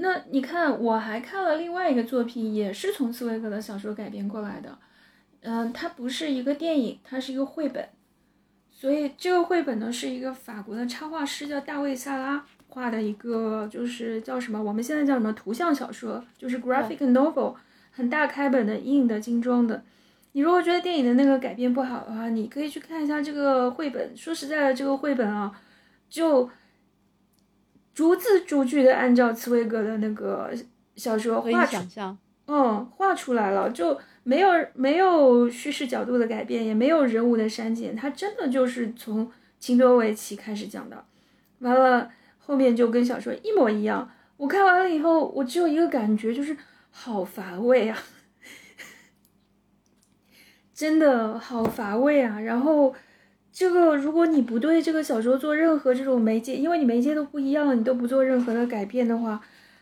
[0.00, 4.78] 那你看，我还看了另外一个作品，也是从茨威格的小说改编过来的。
[5.40, 7.88] 嗯，它不是一个电影，它是一个绘本。
[8.70, 14.62] 所以这个绘本呢，是一个法国的插画师叫大卫·萨拉画的一个，就是叫什么？
[14.62, 15.32] 我们现在叫什么？
[15.32, 17.56] 图像小说，就是 graphic novel，
[17.90, 19.82] 很大开本的，硬的，精装的。
[20.30, 24.16] 你如果觉得电影的那个改编不好的话，你可以去看一下这个绘本。
[24.16, 25.60] 说实在的，这个绘本啊，
[26.08, 26.48] 就。
[27.98, 30.52] 逐字逐句的按照茨威格的那个
[30.94, 31.76] 小说画出，
[32.46, 41.04] 嗯，画出来了，就没有没有叙事角度的改变，也没有人物的删减，他真的就是从秦多维奇开始讲的，
[41.58, 42.08] 完了
[42.38, 44.08] 后面就跟小说一模一样。
[44.36, 46.56] 我看完了以后，我只有一个感觉，就是
[46.92, 47.98] 好乏味啊，
[50.72, 52.94] 真的好乏味啊，然后。
[53.58, 59.40] 这个，如果你不对这个小说做任何这种媒介，因为你媒介都不一样，你都不做任何的改变的话，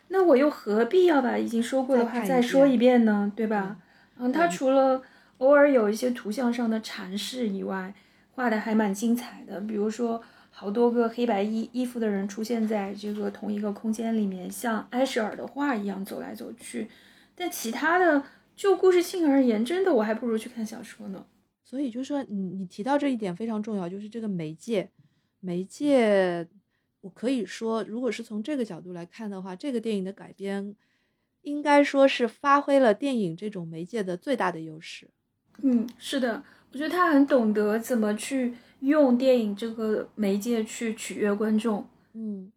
[0.08, 3.30] 那我又何必要把已经说过的话再说一遍呢？
[3.36, 3.76] 对吧？
[4.18, 5.02] 嗯，他除了
[5.36, 7.92] 偶尔有一些图像上的阐释以外，
[8.34, 9.60] 画的还蛮精彩的。
[9.60, 16.88] 比如说，好多个黑白衣衣服的人出现在这个同一个空间里面，像埃舍尔的画一样走来走去。
[17.34, 18.22] 但其他的，
[18.56, 21.22] 就故事性而言，真的我还不如去看小说呢。
[21.68, 24.88] 所以就是说，你你提到这一点非常重要，就是这个媒介，
[25.40, 26.46] 媒介，
[27.00, 30.76] 我可以说，如果是从这个角度来看的话，这个电影的改编，
[31.42, 35.10] 应该说是发挥了电影这种媒介的最大的优势。
[35.62, 41.84] 嗯，是的，我觉得他很懂得怎么去用电影这个媒介去取悦观众。
[42.12, 42.52] 嗯，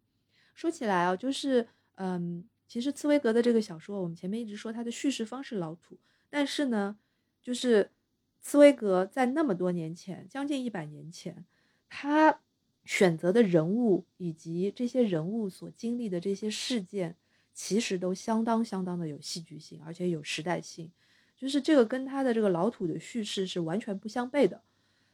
[0.54, 5.98] 说起来啊，就是嗯，其实茨威格的这个小说，我们前面一直说他的叙事方式老土，
[6.30, 6.96] 但是呢，
[7.42, 7.90] 就是。
[8.40, 11.44] 茨威格在那么多年前，将近一百年前，
[11.88, 12.40] 他
[12.84, 17.16] 选择的人物以及这些人物所经历的这些事件，
[17.52, 20.90] 其实都相当相当的有戏剧性，而且有时代性。
[21.36, 24.62] 就是这个跟他的这个老土的叙事是完全不相悖的。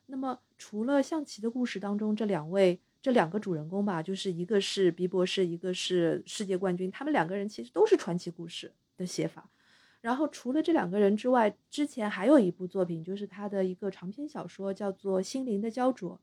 [0.06, 9.48] 那么，除了象棋的故事当中这两位这两个主人公吧，就是一个是比博士，一个是世界冠军，他们两个人其实都是传奇故事的写法。
[10.06, 16.14] 然后除了这两个人之外，之前还有一部作品，就是他的一个长篇小说，叫做《心灵的焦灼》。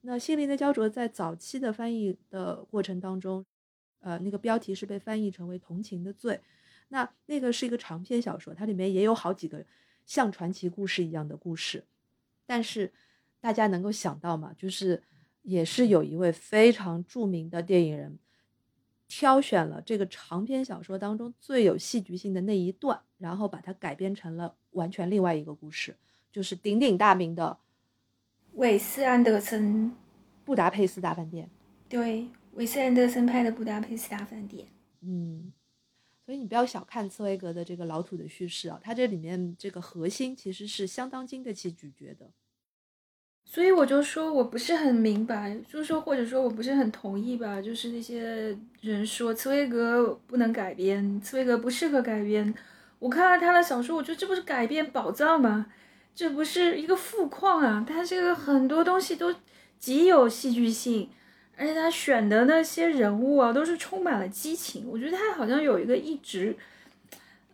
[0.00, 3.46] 那《心灵的焦灼》在早期的翻译的过程当中，
[4.00, 6.34] 呃，那个标题是被翻译成为《同情的罪》。
[6.88, 9.64] 那那个是一个长篇小说，它里面也有好几个
[10.04, 11.84] 像传奇故事一样的故事。
[12.44, 12.92] 但是
[13.38, 14.52] 大家能够想到吗？
[14.58, 15.00] 就是
[15.42, 18.18] 也是有一位非常著名的电影人。
[19.06, 25.94] 挑选了这个长篇小说当中最有戏剧性的那一段，然后把它改编成了完全另外一个故事，
[26.32, 27.58] 就是鼎鼎大名的
[28.54, 29.86] 韦斯安德森
[30.44, 31.46] 《布达佩斯大饭店》。
[31.88, 34.66] 对，韦斯安德森拍的《布达佩斯大饭店》。
[35.00, 35.52] 嗯，
[36.24, 42.30] 所以你不要小看茨威格的这个老土的叙事啊，它这里面这个核心其实是相当经得起咀嚼的。
[43.44, 47.62] 所以我就说，我不是很明白，就是说，或者说我不是很同意吧。
[47.62, 52.54] 就是那些人说茨威格不能改编，茨威格不适合改编。
[52.98, 55.66] 我看了他的小说，我觉得这不是改变宝藏吗？
[56.14, 57.84] 这不是一个富矿啊！
[57.88, 59.32] 他这个很多东西都
[59.78, 61.08] 极有戏剧性，
[61.56, 64.84] 而且他选的那些人物啊，都是充满了激情。
[64.88, 66.56] 我觉得他好像有一个一直，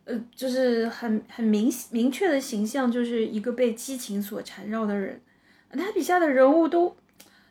[0.05, 5.21] 呃，就是很很明明确的形象，就是一个被激情所缠绕的人。
[5.69, 6.97] 他笔下的人物都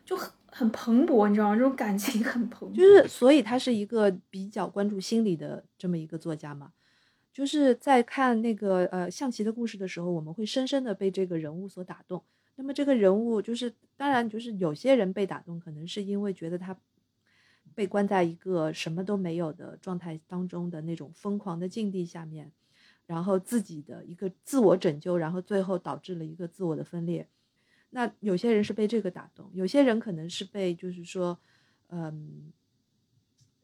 [0.04, 1.54] 就很很蓬勃，你知道吗？
[1.54, 6.70] 这种感情很蓬勃，就是所以他是一个比较关注心理的这么一个作家嘛。
[7.34, 12.22] 就是在看那个呃象棋的故事的时候，我们会深深的被这个人物所打动。
[12.54, 16.78] 那么这个人物就是，当然就是有些人被打动，可能是因为觉得他
[17.74, 22.52] 被关在一个什么都没有的状态当中的那种疯狂的境地下面，
[23.04, 27.28] 然后自己的一个自我拯救，然后最后导致了一个自我的分裂。
[27.90, 31.36] 那有些人是被这个打动，有些人可能是被就是说，
[31.88, 32.52] 嗯，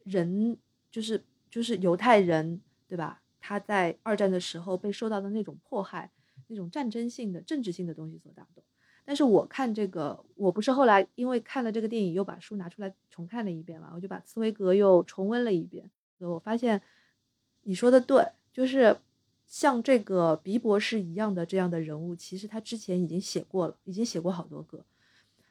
[0.03, 0.57] 人
[0.91, 3.21] 就是就是犹太人，对吧？
[3.41, 6.09] 他在二战的时候被受到的那种迫害，
[6.47, 8.63] 那种战争性的、政治性的东西所打动。
[9.03, 15.89] 但是我看这个，我不是后来因为看了这个电影，又把书拿出来重看了一遍嘛，我就把茨威格又重温了一遍。
[16.19, 16.79] 我发现
[17.63, 18.23] 你说的对，
[18.53, 18.95] 就是
[19.47, 24.85] 像这个比博士一样的这样的人物，其实他之前已经写过了，已经写过好多个。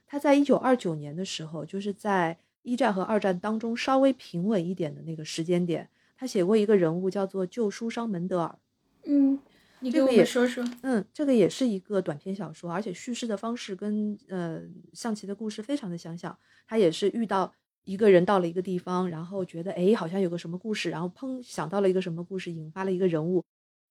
[0.06, 5.88] 他在一九二九年的时候，就是在一战和二战当中稍微平稳一点的那个时间点。
[6.20, 8.58] 他写过一个人物叫做旧书商门德尔，
[9.06, 9.40] 嗯，
[9.78, 14.60] 你给我们说说，嗯，这个也是一个短篇小说，而且叙事的方式跟呃
[14.92, 16.36] 象棋的故事非常的相像。
[16.66, 17.50] 他也是遇到
[17.84, 23.42] 一个人到了一个地方，然后觉得哎好像有个什么故事，然后砰想到了一个什么故事，引发了一个人物。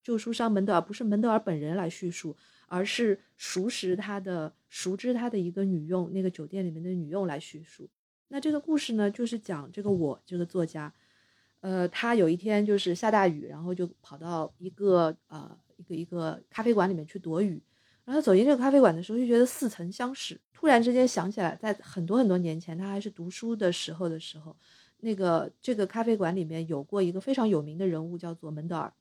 [0.04, 2.38] 旧书商门德尔不是门德尔本人来叙述，
[2.68, 7.90] 而是熟识他的、熟知他的一个女佣，那个酒店里面的女佣来叙述。
[8.28, 10.94] 那这个故事呢，就是讲这个我这个作家。
[11.62, 17.62] 呃，他有一天就是下大雨，然后就跑到一个呃一个一个咖啡馆里面去躲雨。
[18.06, 20.40] 然后走进这个咖啡馆的时候，就觉得似曾相识。
[20.52, 24.56] 突然之间想起来，在很多很多年前，他还是读书的时候的时候，
[25.02, 28.92] 那个这个咖啡馆里面有过一个非常有名的人物，叫做门德尔。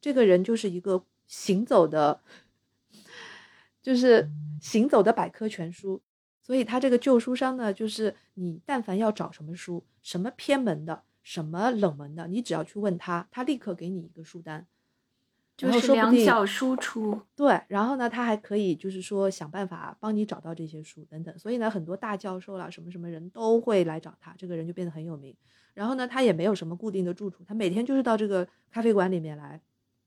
[0.00, 2.20] 这个人就是一个行走的，
[3.80, 4.28] 就是
[4.60, 6.02] 行走的百科全书。
[6.42, 11.04] 所以他这个旧书商呢，就是你但凡要找什么书，什么偏门的。
[11.26, 14.64] 什么冷门的，你只要去问他，他立刻给你一个书单，
[15.56, 17.20] 就是两脚输出。
[17.34, 21.36] 对，然后呢，他还可以就是说想办法帮你找到这些书等等。
[21.36, 25.34] 所以呢，很多大教授啦，什么什么人都会来找他，这个人就变得很有名。
[25.74, 29.60] 然后呢，他也没有什么固定的住处，他每天就是到这个咖啡馆里面来。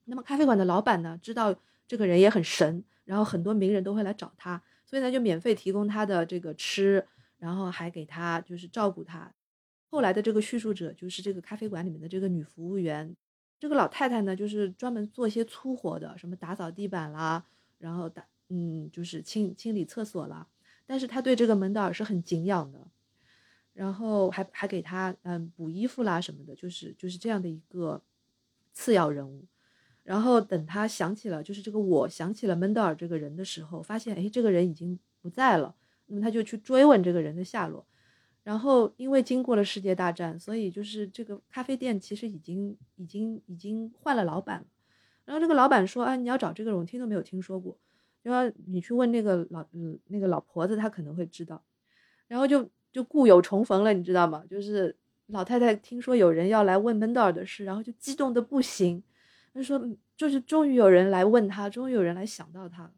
[0.06, 1.54] 那么咖啡馆的老板呢，知道
[1.86, 7.06] 这个人也很神，然后很多名人都会来找他，所以呢，就免费提供他的这个吃，
[7.40, 9.30] 然后还给他就是照顾他。
[9.90, 13.16] 后来的这个叙述者就是这个咖啡馆里面的这个女服务员，
[13.60, 17.44] 这个老太太呢，就是专门做一些粗活的，什么打扫地板啦，
[17.80, 20.48] 然后打嗯，就是清清理厕所啦。
[20.86, 22.88] 但是她对这个门德尔是很敬仰的，
[23.74, 28.02] 然后还还给他嗯补衣服啦什么的，就是就是这样的一个
[28.74, 29.46] 次要人物。
[30.04, 35.76] 然后等他想起了，就是这个我想起了门德尔这个人的时候，发现哎这个人已经不在了，
[36.08, 37.86] 那么他就去追问这个人的下落。
[38.50, 44.66] 然后，因为经过了世界大战，所以就是这个咖啡店其实已经、已经、已经换了老板了。
[45.24, 47.78] 然后这个老板说：“啊，你要找这个人，我听都没有听说过。
[48.24, 51.64] 就要你去问那个老、嗯，那个老婆子，她可能会知道。”
[52.28, 54.44] 然后就就故友重逢了，你知道吗？
[54.50, 59.04] 就是老太太听说有人要来问门德尔的事，然后就激动的不行。
[59.54, 59.80] 她说
[60.18, 62.92] ：“就是终于有人来问他，终于有人来想到他。”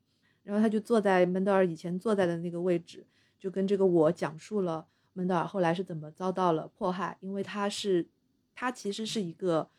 [0.44, 3.06] 然后他就坐在门德尔以前坐在的那个位置，
[3.38, 4.88] 就跟这个我讲述了。
[5.14, 7.18] 门德尔后来是怎么遭到了迫害？
[7.20, 8.08] 因为他是，
[8.56, 9.70] 他其实是一个，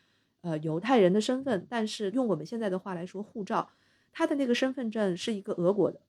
[0.41, 3.69] 呃，犹太人的身份，但是用我们现在的话来说，护照，
[4.11, 6.01] 他的那个身份证是一个俄国的。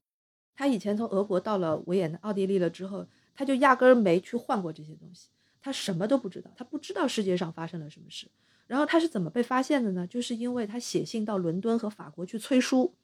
[0.56, 5.28] 他以前从俄国到了维也纳、奥地利了之后，他就压根儿没去换过这些东西，
[5.60, 8.28] 他什么都不知道，他不知道世界上发生了什么事。
[8.66, 10.06] 然后他是怎么被发现的呢？
[10.06, 12.94] 就是因为他写信到伦敦和法国去催书，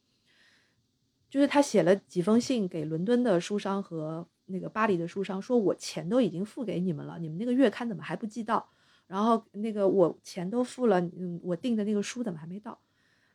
[1.31, 4.27] 就是他写了几封信给伦敦的书商和。
[4.47, 8.67] 那个巴黎的书商说：“我钱都已经付给你们了，你们那个月刊怎么还不寄到？
[9.07, 12.77] 然后那个我钱都付了，嗯，我订的那个书怎么还没到？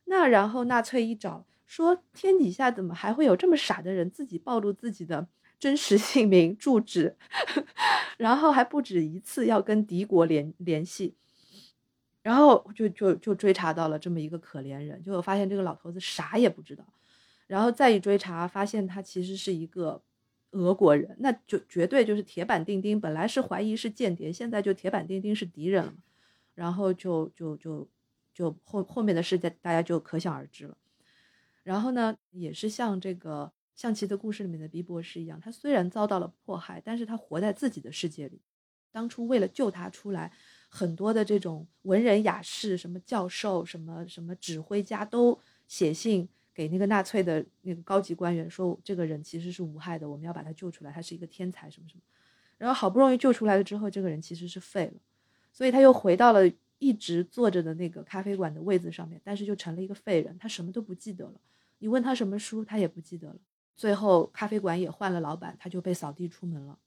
[0.04, 5.26] 那然后纳粹一找，说天底下怎么还会有这么傻的人，自己暴露自己的
[5.58, 7.16] 真实姓名、住址，
[8.18, 11.14] 然后还不止一次要跟敌国联联系，
[12.20, 16.84] 然后就就就追查到了这么一个可怜人，就发现这个老头子啥也不知道，
[17.46, 20.02] 然后再一追查，发现他其实是一个。”
[20.52, 22.98] 俄国人，那就绝对就是铁板钉钉。
[22.98, 25.92] 本来是怀疑是间谍，现在就铁板钉钉是敌人了。
[26.54, 27.86] 然后就就就
[28.32, 30.78] 就后后面的事件，大家就可想而知了。
[31.62, 38.40] 然后呢，也是像这个象棋的故事里面的毕博士一样，他虽然遭到了迫害，但是他活在自己的世界里。
[38.90, 40.32] 当初为了救他出来，
[40.70, 46.26] 很多的这种文人雅士、什么教授、什么什么指挥家都写信。
[46.56, 52.00] 给那个纳粹的那个高级官员说，这个人其实是无害的，我们要把他救出来，他是一个天才，什么什么。
[52.56, 54.94] 然后好不容易救出来了之后，这个人其实是废了，
[55.52, 61.34] 所以他又回到了一直坐着的那个咖啡馆的位子上面，但是就成了一个废人，他什么都不记得了。
[61.80, 63.36] 你问他什么书，他也不记得了。
[63.76, 66.78] 最后咖啡馆也换了老板，他就被扫地出门了。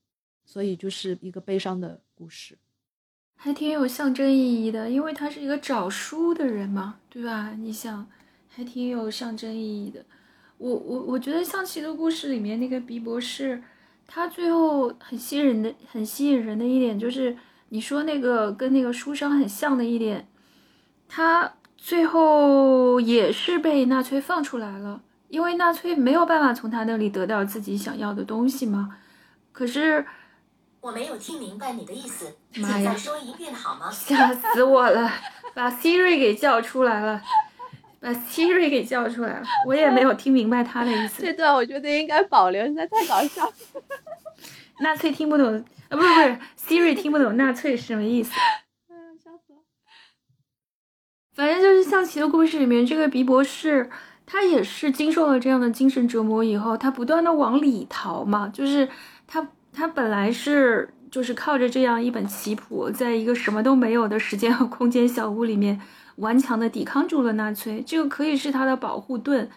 [0.43, 2.57] 所以就是一个悲伤的故事，
[3.35, 7.53] 还挺有象征意义的，因为他是一个找书的人嘛，对吧？
[7.53, 8.09] 你想，
[8.59, 10.03] 还挺有象征意义的。
[10.57, 13.63] 我我我觉得象棋的故事里面那个鼻博士，
[14.05, 17.37] 他最后很吸引人的，很吸引人的一点就是，
[17.69, 20.27] 你说那个跟那个书商很像的一点，
[21.07, 28.97] 他最后也是被纳粹放出来了，因为纳粹没有办法从他那里得到自己想要的东西嘛。
[29.53, 30.05] 可是。
[30.81, 33.91] 我没有听明白你的意思，请再说一遍好吗？
[33.91, 35.11] 吓死我了，
[35.53, 37.21] 把 Siri 给叫出来了，
[37.99, 41.21] 把 Siri 给叫出来了，我也没有听明白他的意思。
[41.25, 43.51] 这段我觉得应该保留，实在太搞笑。
[44.81, 45.53] 纳粹听不懂
[45.89, 48.31] 啊，不是不是，Siri 听不懂纳粹是什么意思？
[48.89, 49.59] 嗯，笑死了。
[51.35, 53.89] 反正就是象棋的故事里面，这个鼻博士
[54.25, 58.87] 他也是经受了这样的精神折磨以后，他不断的往里逃嘛，就是
[59.27, 59.47] 他。
[59.71, 65.79] 他本来是就是靠着这样一本棋谱，在一个什么都没有的时间和空间小屋里面
[66.19, 69.49] 顽强的抵抗住了纳粹，这个可以是他的保护盾，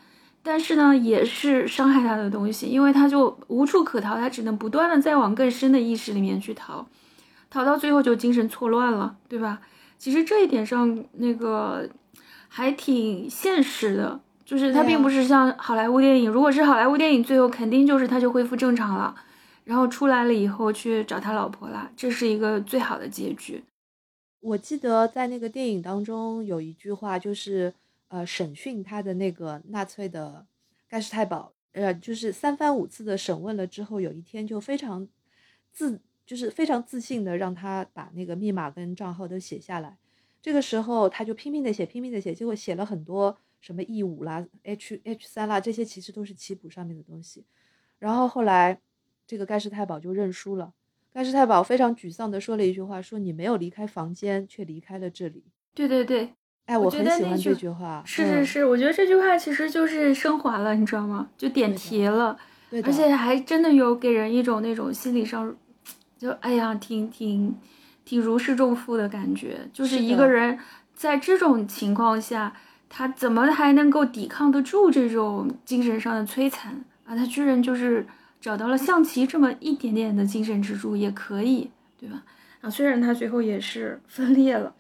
[0.43, 6.87] 但是呢，也是伤害他的东西，因为他就无处可逃，他只能不断的再往更深的意识里面去逃，
[7.51, 9.61] 逃到最后就精神错乱了，对吧？
[9.99, 11.89] 其实这一点上那个
[12.49, 19.15] 还挺现实的，就是他并不是像好莱坞电影，如果是好莱坞电影，最后肯定就是他就恢复正常了。
[19.65, 23.63] 然后出来了以后去找他老婆了，这是一个最好的结局。
[24.43, 27.73] 我记得在那个电影当中有一句话，就是
[28.09, 30.45] 呃审讯他的那个纳粹的
[30.87, 35.09] 盖世太保，呃就是三番五次的审问了之后，有一天就非常
[35.73, 39.97] 自就是非常自信的让他把那个密码跟账号都写下来。
[40.43, 47.45] 这个时候他就拼命的写，拼命的写，结果写了很多什么 E 五啦、H H 三啦，这些其实都是棋谱上面的东西。
[47.99, 48.81] 然后后来。
[49.25, 50.75] 这个盖世太保就认输了。
[51.15, 55.45] 盖世太保非常沮丧地说了一句话：“说你没有离开房间，却离开了这里。”
[55.75, 56.33] 对对对，
[56.65, 58.03] 哎，我很喜欢这句话。
[58.07, 61.29] 是是是，我觉得这句话其实就是升华了，你知道吗？
[61.37, 62.39] 就点题了，
[62.83, 65.55] 而且还真的有给人一种那种心理上，
[66.17, 67.55] 就哎呀，挺挺
[68.07, 69.69] 挺如释重负的感觉。
[69.71, 70.59] 就是一个人
[70.95, 72.55] 在这种情况下，
[72.89, 77.15] 他怎么还能够抵抗得住这种精神上的摧残啊？
[77.15, 78.07] 他居然就是。
[78.43, 82.25] 找到了象棋这么一点点的精神支柱也可以，对吧？
[82.61, 84.75] 啊，虽然他最后也是分裂了。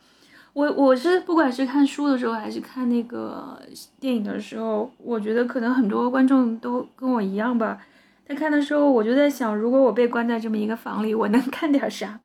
[0.52, 3.58] 我我是不管是看书的时候还是看那个
[4.00, 7.78] 电影的时候，我觉得可能很多观众都跟我一样吧。
[8.26, 12.20] 在看的时候，我就在想，如果我被关在这么一个房里，我能看点啥？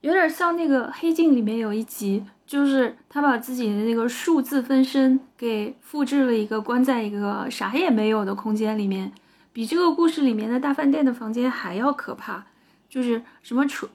[0.00, 9.12] 有点像那个《黑镜》里面有一集，就是他把自己的那个数字分身给复制了一个，关在一个啥也没有的空间里面。
[9.52, 12.46] 比这个故事里面的大饭店的房间还要可怕，
[12.88, 13.86] 就是什么厨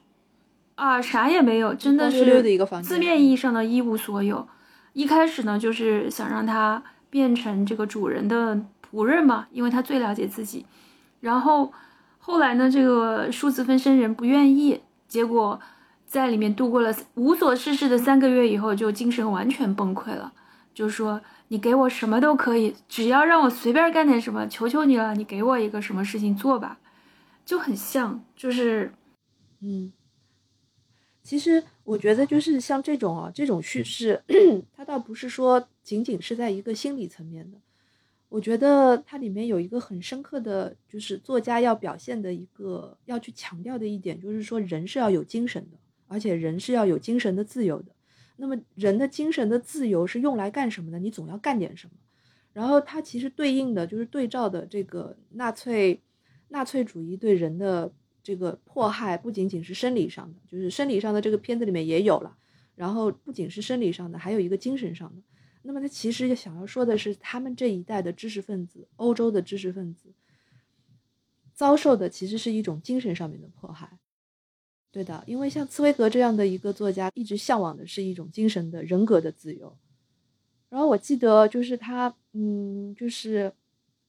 [0.76, 2.42] 啊，啥也没有，真的是
[2.82, 4.46] 字面意义上的一无所有。
[4.92, 8.56] 一开始呢，就是想让他变成这个主人的
[8.88, 10.64] 仆人嘛，因为他最了解自己。
[11.20, 11.72] 然后
[12.18, 15.58] 后来呢，这个数字分身人不愿意，结果
[16.06, 20.32] 在里面度过了无所事事的三个月以后，就精神完全崩溃了，
[20.72, 21.20] 就说。
[21.48, 26.78] 你给我什么都可以，只要让我随便干点什么，求求你了，你给我一个什么事情做吧，
[27.44, 28.92] 就很像，就是，
[29.60, 29.92] 嗯，
[31.22, 34.22] 其实我觉得就是像这种啊，这种叙事，
[34.76, 37.58] 它倒不是说仅仅是在一个心理层面的，
[38.28, 45.78] 我觉得它里面有一个很深刻的就是作家要表现的一个要去强调的一点，就是说人是要有精神的，
[46.08, 47.92] 而且人是要有精神的自由的。
[48.40, 50.98] 那么人的精神的自由是用来干什么的？
[50.98, 51.92] 你总要干点什么。
[52.52, 56.00] 然后它其实对应的就是对照的这个纳粹，
[56.48, 62.36] 纳粹主义对人的这个迫害，不仅仅是生理上的，就是生理上的这个片子里面也有了。
[62.74, 65.22] 然后不仅是生理上的，还有一个精神上的。
[65.62, 70.14] 那么他其实想要说的是，他们这一代的知识分子，欧洲的知识分子，
[71.52, 73.98] 遭受的其实是一种精神上面的迫害。
[74.90, 79.76] 对的，因为像茨威格这样的一个作家，一直向往的是一种精神的人格的自由。
[80.70, 83.52] 然后我记得，就是他，嗯，就是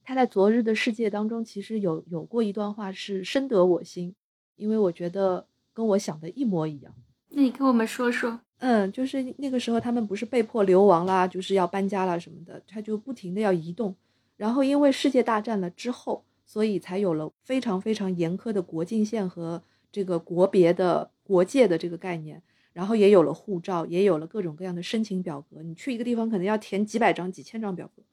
[0.03, 4.15] 他在《昨日的世界》当中，其实有有过一段话是深得我心，
[4.55, 6.93] 因为我觉得跟我想的一模一样。
[7.27, 8.39] 那你跟我们说说？
[8.59, 13.93] 嗯，就是那个时候他们不是被迫流亡啦，就是要搬家啦什么的，他就不停的要移动。
[14.37, 19.61] 然后因为世界大战了之后，所以才有了非常非常严苛的国境线和。
[19.91, 22.41] 这个国别的国界的这个概念，
[22.73, 25.61] 然后也有了护照，也有了各种各样的申请表格。
[25.63, 28.03] 你去一个地方可能要填几百张、几千张表格，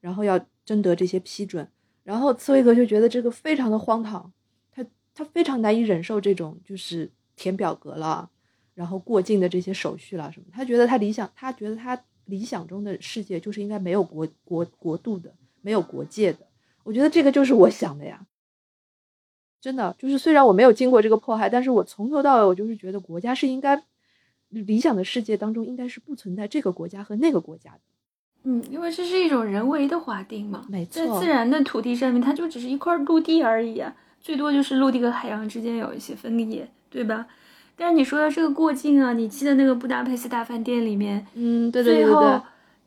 [0.00, 1.68] 然后要征得这些批准。
[2.04, 4.32] 然后茨威格就觉得这个非常的荒唐，
[4.72, 8.28] 他他非常难以忍受这种就是填表格了，
[8.74, 10.46] 然后过境的这些手续了什么。
[10.52, 16.40] 他觉得他理想，他觉得他理想中的世界就是应该没有国国国度的，没有国界的。
[16.82, 18.26] 我觉得这个就是我想的呀。
[19.62, 23.80] 真的就是，虽然我没有经过这个迫害，但是我从头到尾我就是觉得国家是应该
[24.48, 27.78] 理想的世界当中应该是不存在这个国家和那个国家的。
[28.42, 37.24] 嗯，因为这是一种人为的划定嘛，没在自然的土地上面，它就只是一块陆地而已啊，最多就是陆地和海洋之间有一些分裂，对吧？
[37.76, 42.20] 但是你说的这个过境啊，你记得那个布达佩斯大饭店里面，嗯，对对对最后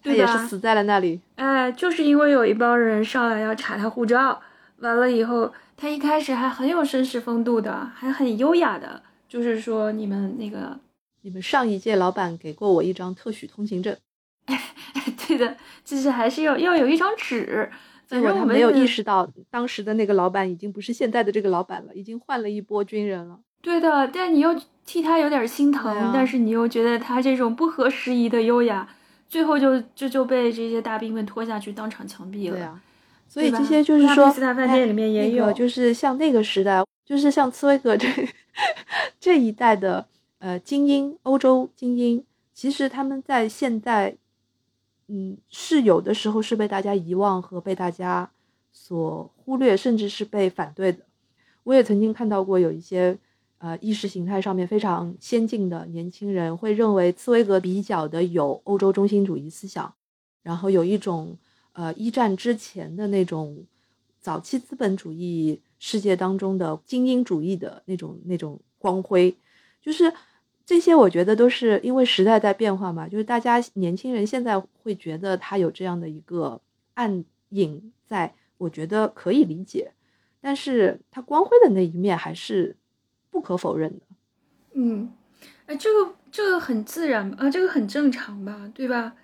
[0.04, 0.34] 对对，他？
[0.34, 1.22] 也是死在了那里。
[1.36, 4.42] 哎，就是因为有一帮人上来要查他护照，
[4.80, 10.80] 完了以后，他一开始还很有绅士风度的，还很优雅的，就是说你们那个，
[11.22, 13.96] 你们上一届老板给过我一张特许通行证，
[15.28, 17.70] 对的，就是还是要要有一张纸，
[18.08, 23.40] 反结果正我们他没有意识到，当时的那个老板已经不是现在的这个老板了，已经换了一波军人了。
[23.62, 24.56] 对的，但你又
[24.86, 28.88] 替他有点心疼，啊但是你又觉得他这种不合时宜的优雅，
[29.28, 32.58] 最后就就就被这些大兵们拖下去当场枪毙了。
[32.58, 32.80] 对啊，
[33.28, 38.08] 所以这些就是说，布达佩斯大饭店里面也哎那个有就是像那个时代，就是像茨威格这
[39.20, 40.08] 这一代的
[40.40, 42.24] 呃精英，欧洲精英，
[42.54, 44.16] 其实他们在现在，
[45.08, 48.32] 嗯，是有的时候是被大家遗忘和被大家
[48.72, 51.00] 所忽略，甚至是被反对的。
[51.64, 53.18] 我也曾经看到过有一些
[53.58, 59.94] 呃意识形态上面非常先进的年轻人会认为茨威格比较的有欧洲中心主义思想，
[60.44, 61.36] 然后有一种
[61.76, 63.64] 呃一战之前的那种
[64.20, 69.36] 早期资本主义世界当中的精英主义的那种那种光辉，
[69.82, 70.12] 就是
[70.66, 76.60] 这些我觉得都是因为时代在变化嘛，就是大家年轻人现在会觉得他有这样的一个
[76.96, 79.92] 暗影在，我觉得可以理解，
[80.42, 82.76] 但是他光辉的那一面还是
[83.30, 84.06] 不可否认的。
[84.74, 85.12] 嗯，
[85.68, 89.16] 哎，这个这个很自然啊，这个很正常吧，对吧？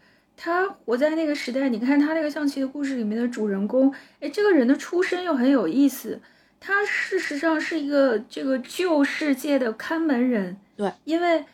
[0.43, 6.19] 他活在那个时代，你看他那个象棋的故事里面的主人公，哎，这个人的出身又很有意思。
[6.59, 11.45] 他事实上是一个这个旧世界的看门人，对，因为，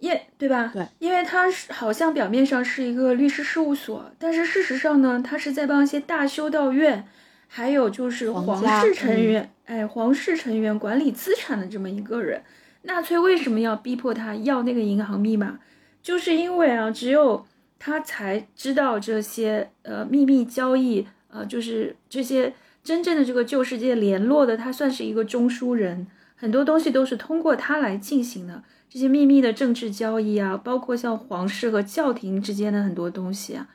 [0.00, 0.70] 因对吧？
[0.70, 7.08] 对，因为他是好像表面上是一个律师事务所，但是事实上呢，他是在帮一些大修道院，
[7.48, 12.42] 还有就是皇室成嗯员，哎，皇室成员管理资产的这么一个人。
[12.82, 15.58] 纳粹为什么要逼迫他要那个银行密码？
[16.02, 17.46] 就是因为啊，只有
[17.78, 26.06] 他才知道这些呃秘密交易，呃，就是这些真正的这个旧世界联络的，他算是一个中枢人，
[26.36, 28.62] 很多东西都是通过他来进行的。
[28.88, 33.68] 这些秘密的政治交易啊，包括像皇室和教廷之间的很多东西啊，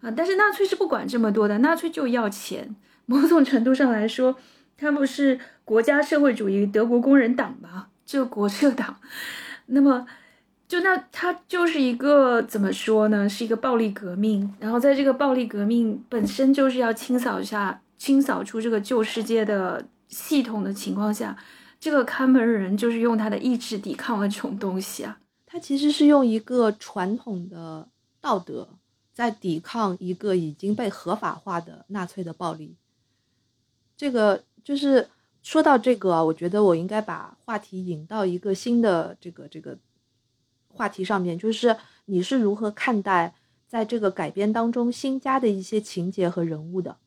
[0.00, 2.74] 啊，但是纳粹是不管这么多的，纳粹就要钱。
[3.06, 4.36] 某种程度上来说，
[4.78, 7.88] 他不是国家社会主义德国工人党吧？
[8.06, 8.96] 这个国社 党，
[9.66, 10.06] 那么
[10.74, 13.28] 就那它就是一个怎么说呢？
[13.28, 14.52] 是一个暴力革命。
[14.58, 21.38] 然后在这个暴力革命本身就是要清扫一下、清扫出这个旧世界的系统的情况下，
[21.78, 25.20] 这个看门人就是用他的意志抵抗了这种东西啊。
[25.46, 27.88] 他其实是用一个传统的
[28.20, 28.68] 道德
[29.12, 32.74] 在抵抗一个已经被合法化的纳粹的暴力。
[33.96, 35.08] 这个就是
[35.40, 39.78] 说到这个，我觉得我应该把话题引到一个新的这个这个
[40.74, 43.34] 话题上面，就是你是如何看待
[43.66, 46.98] 在这个改编当中新加的一些情节和人物的？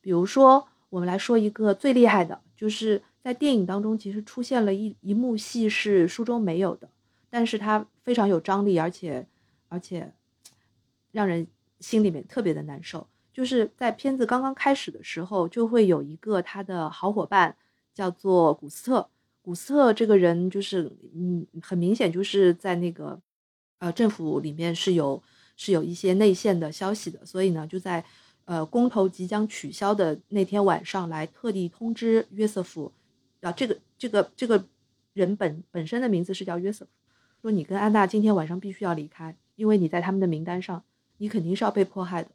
[0.00, 6.88] 比如说，我们来说一个最厉害的，就是在电影当中其实出现了一一幕戏是书中没有的。
[7.28, 9.26] 但是它非常有张力，而且
[9.68, 10.12] 而且
[11.12, 11.46] 让人
[11.78, 13.06] 心里面特别的难受。
[13.32, 17.54] 就是在片子刚刚开始的时候，就会有一个他的好伙伴
[17.94, 19.08] 叫做古斯特。
[19.42, 23.20] 古斯特这个人就是，嗯，很明显就是在那个
[23.78, 25.22] 呃政府里面是有
[25.56, 28.04] 是有一些内线的消息的，所以呢，就在
[28.44, 32.92] 呃公投即将取消的那天晚上来特地通知约瑟夫，
[33.40, 34.64] 啊，这个这个这个
[35.14, 36.90] 人本本身的名字是叫约瑟夫。
[37.42, 40.84] 说你跟安娜今天晚上必须要离开，因为你在他们的名单上，
[41.16, 42.28] 你肯定是要被迫害的。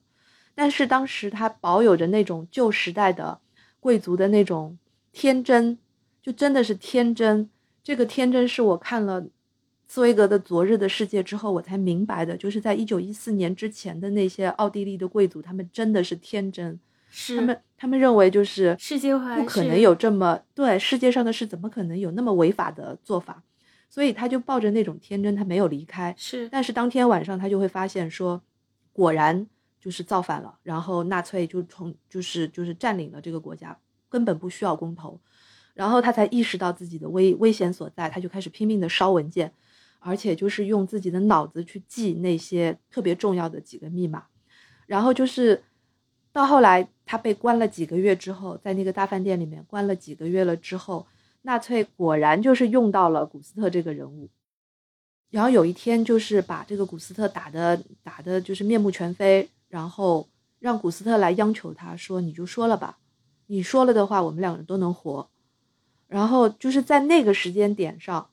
[0.56, 3.40] 但是当时他保有着那种旧时代的
[3.80, 4.80] 贵族的那种
[5.12, 5.78] 天真，
[6.26, 7.48] 就真的是天真。
[7.84, 9.28] 这个天真是我看了
[9.88, 16.80] 茨威格的《昨日的世界》之后，我才明白的，就是在一九一四年之前的那些奥地利的贵族，他们真的是天真。
[17.12, 23.44] 是他们他们认为就是世界不可能有这么对世界上的事，怎么可能有那么违法的做法？
[23.88, 26.16] 所以他就抱着那种天真，他没有离开。
[26.18, 28.42] 是但是当天晚上他就会发现说，
[28.92, 29.46] 果然
[29.80, 33.78] 就是造反了，然后纳粹就从就是就是占领了这个国家，
[34.10, 35.22] 根本不需要公投，
[35.76, 39.54] 然后他才意识到自己的危危险所在，他就开始拼命的烧文件，
[40.00, 44.24] 而且就是用自己的脑子去记那些特别重要的几个密码，
[44.88, 45.62] 然后就是
[46.32, 51.06] 到后来他被关了几个月之后，在那个大饭店里面关了几个月了之后，
[51.42, 54.30] 纳粹果然就是用到了古斯特这个人物。
[55.30, 63.00] 然后有一天，就是把这个古斯特打的打的，就是面目全非，然后让古斯特来央求他说：“你就说了吧，
[63.48, 65.30] 你说了的话，我们两个人都能活。”
[66.08, 68.30] 然后就是在那个时间点上，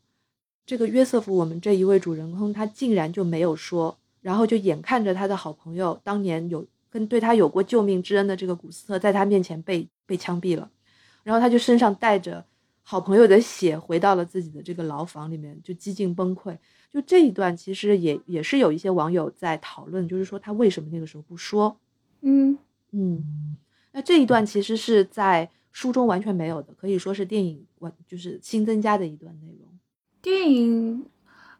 [0.64, 10.70] 这个约瑟夫，我们这一位主人公，他竟然就没有说，然后就眼看着他的好朋友，当年有跟对他有过救命之恩的这个古斯特，在他面前被被枪毙了，
[11.22, 12.44] 然后他就身上带着
[12.82, 16.56] 好朋友的血，回到了自己的这个牢房里面，就几近崩溃。
[16.92, 21.74] 就这一段，其实也也是有一些网友在讨论，就是说他为什么那个时候不说？
[22.20, 22.58] 嗯
[22.90, 23.56] 嗯，
[23.92, 29.68] 那这一段其实是在书中完全没有的，可以说是电影完就是新增加的一段内容。
[30.20, 31.04] 电影，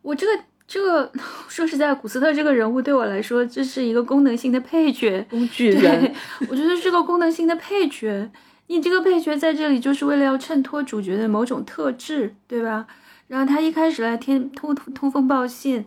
[0.03, 1.11] 我这个这个
[1.49, 5.27] 说实在，古斯特这个人物对我来说，这是一个功能性的配角。
[5.29, 6.15] 工具人，
[6.49, 8.31] 我觉得是个功能性的配角。
[8.69, 12.87] 你这个配角在这里就是为了要衬托主角的某种特质，对吧？
[13.27, 15.85] 然后他一开始来天通通通风报信，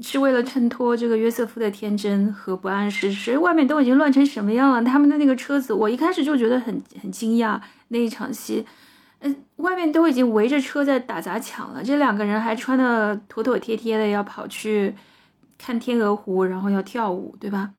[0.00, 3.36] 是为了衬托这个约瑟夫的天真和不谙世事。
[3.38, 7.60] 外面都已经乱成什么样了，他们的那个车子，我一开始就觉得很很惊讶。
[7.88, 8.64] 那一场戏，
[9.20, 14.94] 嗯，外面都已经围着车在打砸抢了，这两个人还穿的妥妥帖帖的，要跑去
[15.58, 17.72] 看天鹅湖，然后要跳舞，对吧？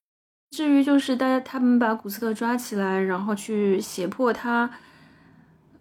[0.52, 4.70] 至于就是大家他们把古斯特抓起来，然后去胁迫他。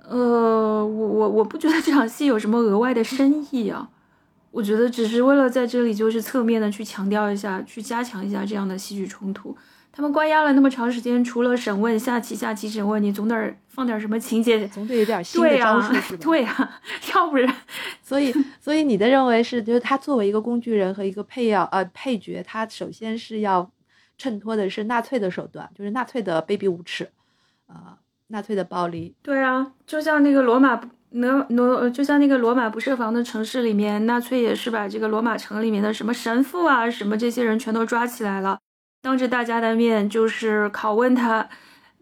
[0.09, 3.91] 呃，我我我不觉得这场戏有什么额外的深意啊，
[4.53, 9.57] 我觉得只是为了在这里就是侧面的去强调一下，去加强一下这样的戏剧冲突。
[9.91, 14.67] 他们关押了那么长时间，除了审问、下棋、下棋审问，你总得放点什么情节？
[14.69, 16.19] 总得有点新的对招数，啊是，吧？
[16.25, 16.81] 对啊，
[17.15, 17.55] 要不然，
[18.03, 23.71] 所以，所以你的认为是，就是他作为一个工具人和一个配要呃配角，他首先是要
[24.17, 27.11] 衬托的是纳粹的手段，就是纳粹的卑鄙无耻，
[27.67, 27.99] 呃，
[28.29, 29.15] 纳粹的暴力。
[29.21, 38.59] 对啊，就像那个罗马不挪挪，就像那个罗马不设防的城市里面，纳粹也是把这个罗马城里面的什么神父啊，什么这些人全都抓起来了，
[39.03, 41.49] 当着大家的面就是拷问他，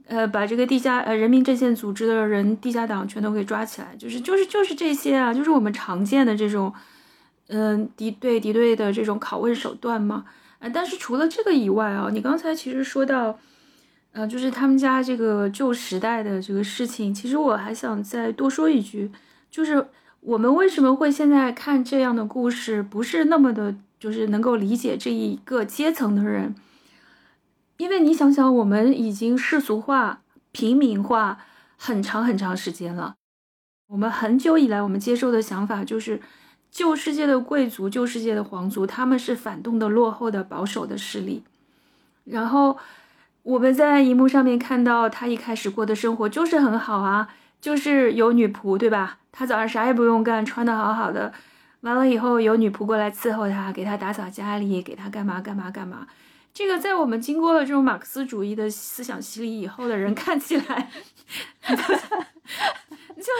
[0.07, 6.73] 呃，把这个地下呃人民阵线组织的人、地下党全都给抓起来，就是就是就是这些啊，就是我们常见的这种，
[7.49, 10.25] 嗯、敌对敌对的这种拷问手段嘛。
[10.61, 13.39] 啊、但是除了这个以外啊，你刚才其实说到。
[14.13, 19.09] 呃，就是他们家这个旧时代的这个事情，其实我还想再多说一句，
[19.49, 19.87] 就是
[20.19, 26.57] 我们为什么会现在看这样的故事，不是那么的，就是能够理解这一个阶层的人，
[27.77, 31.39] 因为你想想，我们已经世俗化、平民化
[31.77, 33.15] 很长很长时间了，
[33.87, 36.21] 我们很久以来我们接受的想法就是，
[36.69, 41.45] 旧世界的贵族、旧世界的皇族，他们是反动的、落后的、保守的势力，
[42.25, 42.77] 然后。
[43.43, 47.28] 我们在荧幕上面看到他一开始过的生活就是很好啊，
[47.61, 49.18] 就是有女仆，对吧？
[49.32, 51.32] 他早上啥也不用干，穿的好好的，
[51.80, 56.07] 完了以后有女仆过来伺候他，给他打扫家里，给他干嘛干嘛干嘛。
[56.53, 60.91] 这个在我们经过了这种马克思主义的思想洗礼以后的人看起来，
[61.64, 61.78] 像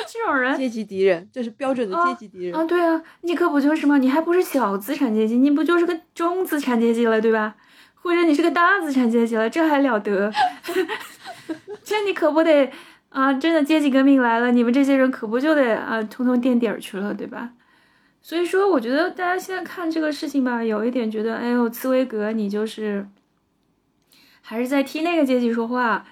[0.07, 2.59] 这种人阶级敌人，这是标准的阶级敌人。
[2.59, 3.99] 啊，对啊，你可不就是吗？
[3.99, 7.57] 你还不是小资产阶级，你不就是个中资产阶级了，对吧？
[8.03, 10.33] 或者你是个大资产阶级了，这还了得？
[11.85, 12.71] 这你可不得
[13.09, 13.33] 啊！
[13.33, 17.51] 真的阶级革命来了，你们这些人可不就得啊，通通垫底儿去了，对吧？
[18.23, 23.09] 所以说，我觉得大家现在看这个事情吧，有一点觉得，哎呦，茨威格，你就是
[24.43, 26.05] 还是在替那个阶级说话，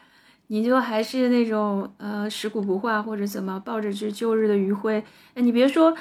[0.49, 5.05] 你就还是那种呃食古不化或者怎么抱着这旧日的余晖。
[5.35, 5.95] 哎，你别说，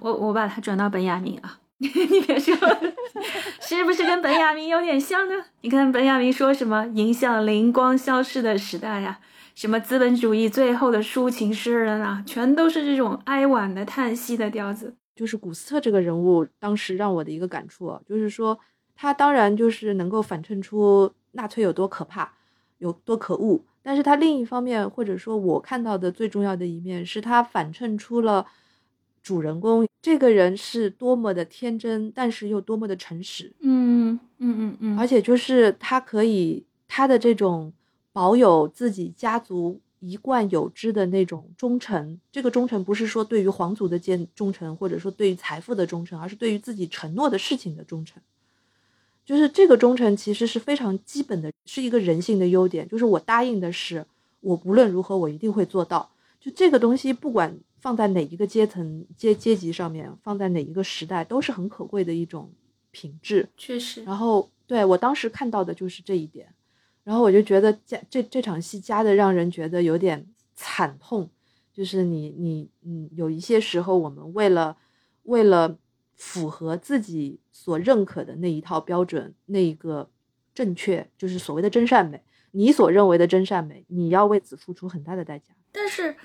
[0.00, 1.58] 我我把它转到本雅明啊。
[1.78, 2.56] 你别说，
[3.60, 5.34] 是不是跟本雅明有点像呢？
[5.62, 9.18] 你看本雅明说什么“影响灵光消逝的时代”呀，
[9.54, 14.94] 什么资本主义最后的抒情诗人啊，全都是这种哀婉的叹息的调子。
[15.16, 18.58] 就是古斯特这个人物，当时让我的一个感触啊，就是说
[18.96, 22.32] 他当然就是能够反衬出纳粹有多可怕，
[22.78, 28.46] 有多可恶，但是他另一方面，或者说我看到的最重要的一面，是他反衬出了
[29.24, 37.72] 主人公这个人是多么的天真，但是又多么的诚实，嗯嗯嗯嗯，而且就是他可以他的这种
[38.12, 42.20] 保有自己家族一贯有之的那种忠诚。
[42.30, 48.22] 这个忠诚不是说对于皇族的坚忠诚，或者说对于财富的忠诚，而是对于自己承诺的事情的忠诚。
[49.24, 52.86] 就是这个忠诚其实是非常基本的，是一个人性的优点。
[52.86, 54.04] 就是我答应的事，
[54.40, 56.10] 我无论如何我一定会做到。
[56.38, 62.50] 就这个东西，不管放在哪一个阶层、阶阶级上面，放在哪一个时代，都是很可贵的一种
[62.90, 63.46] 品质。
[63.58, 66.54] 确实，然后对我当时看到的就是这一点，
[67.02, 71.28] 然后我就觉得加这这场戏加的让人觉得有点惨痛，
[71.74, 74.78] 就是你你嗯，有一些时候我们为了
[75.24, 75.76] 为了
[76.14, 80.08] 符合自己所认可的那一套标准，那一个
[80.54, 82.22] 正确，就是所谓的真善美，
[82.52, 85.52] 你所认为的真善美，你要为此付出很大的代价。
[85.70, 86.16] 但是。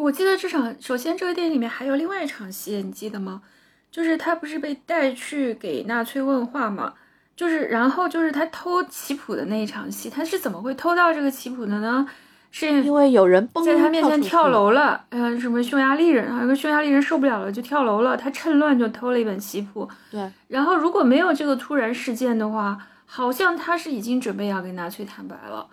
[0.00, 3.42] 我记得这场，首先这个电影里面还有另外一场戏，你记得吗？
[3.90, 6.94] 就是他不是被带去给纳粹问话吗？
[7.36, 12.08] 就是然后就是他偷棋谱的那一场戏，他是怎么会偷到这个棋谱的呢？
[12.50, 19.88] 是因为有人在他面前跳楼了，呃，什么匈牙利人，有个匈牙利人受不了了就跳楼了，他趁乱就偷了一本棋谱。
[20.10, 25.66] 对，然后如果没有这个突然事件的话，好像他是已经准备要跟纳粹坦白了。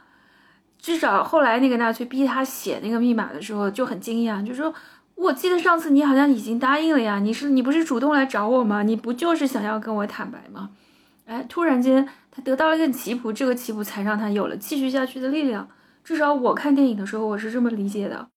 [0.87, 4.73] 至少后来那个纳粹逼他写那个密码的时候就很惊讶，就说
[5.15, 8.83] ：“我记得上次你好像已经答应了呀，你是你不是主动来找我吗？
[8.83, 10.69] 你不就是想要跟我坦白吗？”
[11.27, 15.67] 哎，突然间他得到了一个棋谱，这个棋谱才让他有了继续下去的力量。
[16.05, 18.29] 至少我看电影的时候我是这么理解的。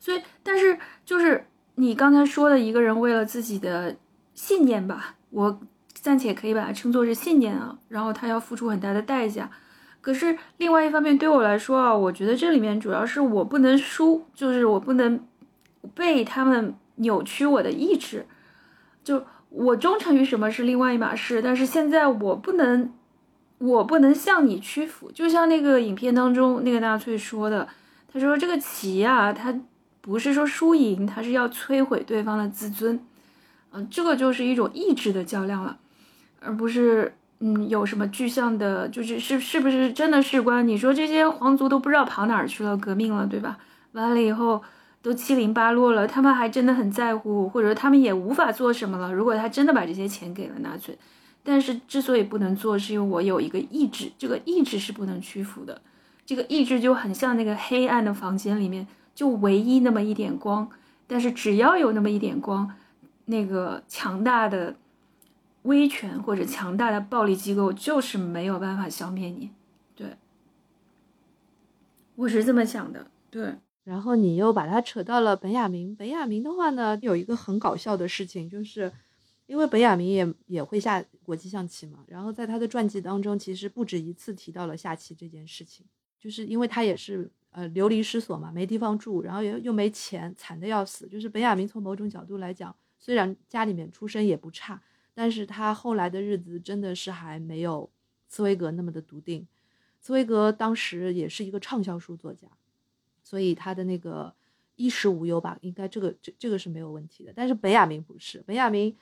[0.00, 1.46] 所以，但是就是
[1.76, 3.94] 你刚才说的一个人为了自己的
[4.34, 5.60] 信念吧，我
[5.92, 9.48] 暂且可以把它称作是信念啊，然后他要付出很大的代价。
[10.04, 15.18] 可是另外一方面，对我来说啊，我觉得这里面主要是我不能输，就是我不能
[15.94, 18.26] 被他们扭曲我的意志。
[19.02, 22.92] 就我忠诚于什么是另外一码事，但是现在我不能，
[23.56, 25.10] 我不能向你屈服。
[25.10, 27.66] 就像那个影片当中那个纳粹说的，
[28.12, 29.58] 他说这个棋啊，他
[30.02, 33.02] 不是说输赢，他是要摧毁对方的自尊。
[33.72, 35.78] 嗯，这个就是一种意志的较量了，
[36.40, 37.14] 而不是。
[37.46, 40.66] 嗯，有什么具象的，就是是是不是真的事关？
[40.66, 43.58] 你说这些皇族都不知道跑哪儿去了，革命了，对吧？
[43.92, 44.62] 完了以后
[45.02, 49.12] 都七零八落了，他们还真的很在乎，或者说他们也无法做什么了。
[49.12, 50.96] 如果他真的把这些钱给了纳粹，
[51.42, 55.82] 但是之所以不能做，是因为我有一个意志，这个意志是不能屈服的。
[56.24, 60.66] 这个意志就很像那个黑暗的房间里面，就唯一那么一点光，
[61.06, 62.70] 但是只要有那么一点光，
[63.26, 64.76] 那个强大的。
[65.64, 69.50] 威权或者强大的暴力机构就是没有办法消灭你，
[69.94, 70.16] 对，
[72.16, 73.56] 我是这么想的，对。
[73.82, 78.90] 然后你又把它扯到了本雅明，本雅明的话呢，有一个很搞笑的事情，就是
[79.46, 85.84] 因为本雅明也也会下国际象棋嘛，然后在他的传记当中，其实不止一次提到了下棋这件事情，
[86.18, 91.06] 就是因为他也是呃流离失所嘛，没地方住，然后又又没钱，惨的要死。
[91.08, 94.82] 就是本雅明从某种角度来讲，虽然家里面出身也不差。
[95.14, 97.88] 但是他后来的日子真的是还没有
[98.28, 99.46] 茨威格那么的笃定。
[100.00, 102.48] 茨威格当时也是一个畅销书作家，
[103.22, 104.34] 所以他的那个
[104.76, 107.32] 衣食无忧吧，应该这个这这个是没有问题的。
[107.34, 108.94] 但是本雅明不是，本雅明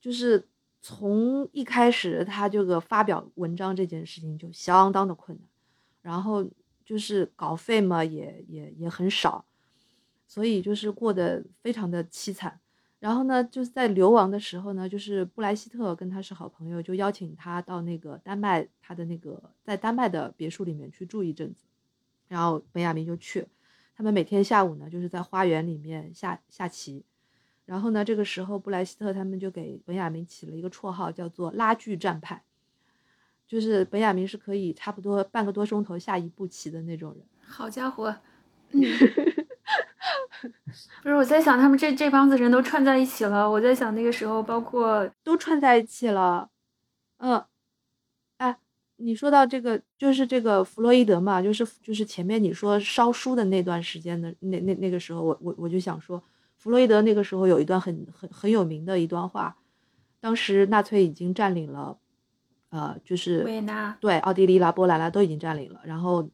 [0.00, 0.46] 就是
[0.82, 5.48] 从一开始他这个发表文章这件事情就相当的困难，
[6.02, 6.46] 然后
[6.84, 9.46] 就是稿费嘛也也也很少，
[10.26, 12.60] 所以就是过得非常的凄惨。
[13.04, 21.66] 然后呢，就是在流亡的时候呢，就是布莱希特跟他是好朋友，就邀请他到那个丹麦，他的那个在丹麦的别墅里面去住一阵子。
[22.28, 23.46] 然后本雅明就去，
[23.94, 27.04] 他们每天下午呢，就是在花园里面下下棋。
[27.66, 32.42] 然后呢，这个时候布莱希特他们就给本雅明起了一个绰号，叫做“拉锯战派”，
[33.46, 37.22] 就是本雅明是可以差不多半个多钟头下一步棋的那种人。
[37.42, 38.16] 好家伙！
[41.02, 43.50] 不是我在想，他们这这帮子人都串在一起了。
[43.50, 46.48] 我在想那个时候，包括都串在一起了。
[47.18, 47.42] 嗯，
[48.38, 48.56] 哎，
[48.96, 56.22] 你说到这个，就是这个弗洛伊德嘛，就是就是前面你说烧书的那段时间的那那那个时候，我我我就想说，
[56.56, 59.56] 弗洛伊德那个时候有一段很很很有名的一段话，
[60.20, 61.96] 当时纳粹已经占领了，
[62.70, 66.28] 呃，就是维也纳，对，奥地利啦、波兰啦都已经占领了，然后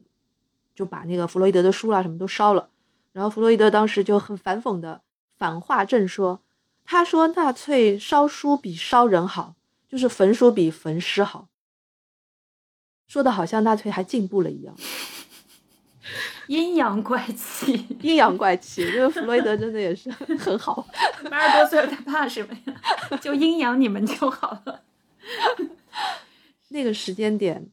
[0.74, 2.68] 就把那个弗洛伊德的书啦什么都烧了。
[3.12, 5.02] 然后弗洛伊德当时就很反讽的
[5.36, 6.42] 反话正说，
[6.84, 9.54] 他说纳粹烧书比烧人好，
[9.88, 11.48] 就是焚书比焚尸好，
[13.08, 14.76] 说的好像纳粹还进步了一样，
[16.46, 20.86] 阴阳怪气，阴阳怪气，这个弗洛伊德真的也是很好，
[21.30, 23.18] 八十多岁了他怕什么呀？
[23.18, 24.82] 就阴阳你们就好了。
[26.68, 27.70] 那个时间点。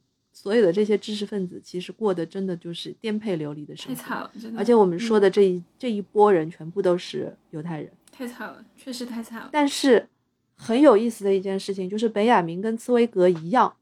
[0.47, 4.57] 所有的这些知识分子其实过的真的就是颠沛流离的生活，太惨了，真的。
[4.57, 7.91] 而且我们说嗯的这一、这一波人全部都是犹太人。
[8.13, 9.49] 太惨了，确实太惨了。
[9.51, 10.07] 但是
[10.55, 13.75] 很有意思的一件事情就是，本雅明跟茨威格一样，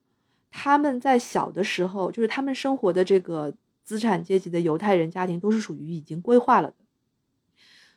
[0.50, 3.54] 他们在小的时候，就是他们生活的这个
[3.84, 6.78] 资产阶级的犹太人家庭，都是属于已经规划了的，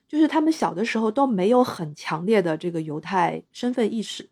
[0.06, 4.28] 就是他们小的时候都没有很强烈的这个犹太身份意识。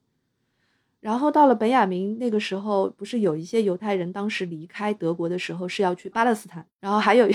[1.06, 7.28] 然后到了本雅明那个时候，不是有一些犹太人当时离开德国的时候是要去巴勒斯坦，然后还有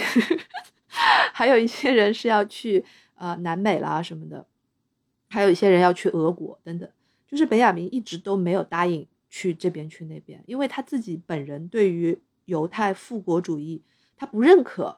[1.31, 2.83] 还有一些人是要去
[3.15, 4.45] 呃南美啦什么的，
[5.29, 6.89] 还有一些人要去俄国等等。
[7.25, 13.81] 就是本雅明一直都没有答应去这边去那边，因为他自己本人对于犹太复国主义
[14.17, 14.97] 他不认可，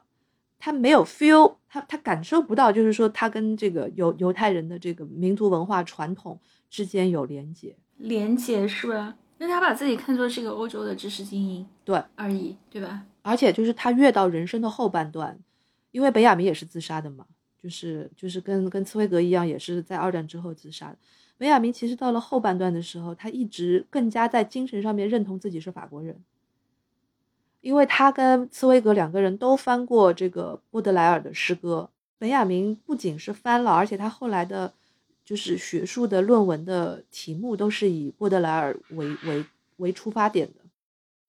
[0.58, 7.76] 他没有 feel，他他感受不到，就是说他跟这个犹犹太人的这个民族文化传统之间有连接。
[8.04, 9.16] 连结是吧？
[9.38, 13.04] 那他把自己看作是一个欧洲的知识精英对，而已，对吧？
[13.22, 15.38] 而且就是他越到人生的后半段，
[15.90, 17.26] 因为本雅明也是自杀的嘛，
[17.60, 20.98] 就是就是跟跟茨威格一样，也是在二战之后自杀的。
[21.36, 26.22] 本雅明其实到了后半段的时候，他一直更加在精神上面认同自己是法国人，
[27.60, 31.90] 因为他跟茨威格两个人都翻过这个波德莱尔的诗歌。
[32.18, 34.72] 本雅明不仅是翻了，而且他后来的，
[35.24, 39.44] 就是学术的论文的题目都是以波德莱尔为为
[39.76, 40.60] 为出发点的。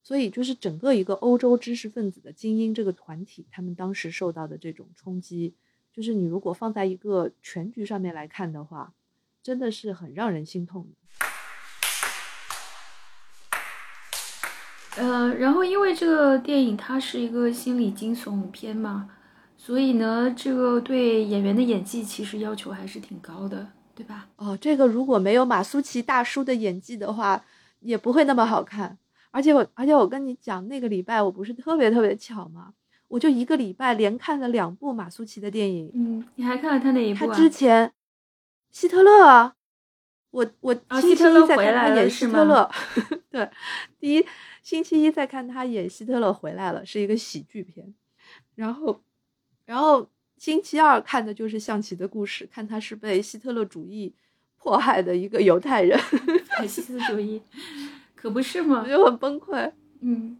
[0.03, 5.55] 所以，就是整个一个欧洲知识分子的精英这个团体，他们当时受到的这种冲击，
[5.91, 8.93] 就是你如果放在一个全局上面来看的话，
[9.41, 10.97] 真的是很让人心痛的。
[14.97, 19.09] 呃，然后因为这个电影它是一个心理惊悚片嘛，
[19.57, 24.27] 所以呢，这个对演员的演技其实要求还是挺高的，对吧？
[24.35, 27.43] 哦，这个如果没有马苏奇大叔的演技的话，
[27.79, 28.97] 也不会那么好看。
[29.31, 32.73] 而且我，而且我跟你讲，那个礼拜我不是特别特别巧吗？
[33.07, 35.91] 我就一个礼拜连看了两部马苏奇的电影。
[35.93, 37.35] 嗯，你还看了他哪一部他啊？
[37.35, 37.91] 之前
[38.71, 39.55] 希特勒啊，
[40.31, 42.69] 我我啊星期一在看他演希特勒
[43.29, 43.49] 对，
[43.99, 44.25] 第一
[44.63, 47.93] 星期一在看他演希特勒回来了，是一个喜剧片，
[48.55, 49.01] 然后
[49.65, 54.13] 然后星期二看的就是象棋的故事，看他是被希特勒主义
[54.57, 55.97] 迫害的一个犹太人，
[56.57, 57.41] 法西斯主义，
[58.15, 58.89] 可不是吗我？
[58.89, 59.71] 就很崩溃。
[60.01, 60.37] 嗯，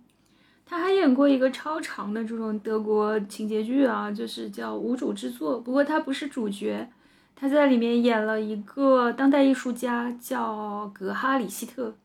[0.66, 6.88] 他还演过一个超长的这种德国情节剧啊，就是叫《无主之作》，不过他不是主角，
[7.36, 11.96] 他在里面演了一个当代艺术家叫格哈里希特，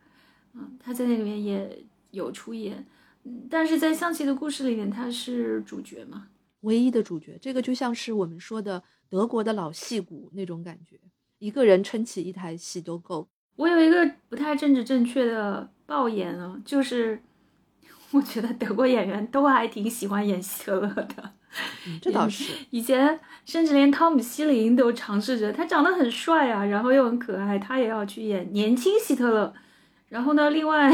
[0.54, 1.82] 嗯，他在那里面也
[2.12, 2.86] 有出演，
[3.24, 6.28] 嗯，但是在象棋的故事里面他是主角嘛，
[6.62, 10.98] 唯一的主角，这个就像是我们说的德国的老戏骨那种感觉，
[11.38, 13.28] 一个人撑起一台戏都够。
[13.56, 17.22] 我有一个不太政治正确的爆言啊，就是
[18.12, 21.32] 我觉得德国演员都还挺喜欢演希特勒的。
[21.86, 22.52] 嗯，这倒是。
[22.70, 29.52] 以前甚至连汤姆·希林都尝试着，他长得很帅啊，然后又很可爱，他也要去演年轻希特勒。
[30.08, 30.90] 然后呢，另外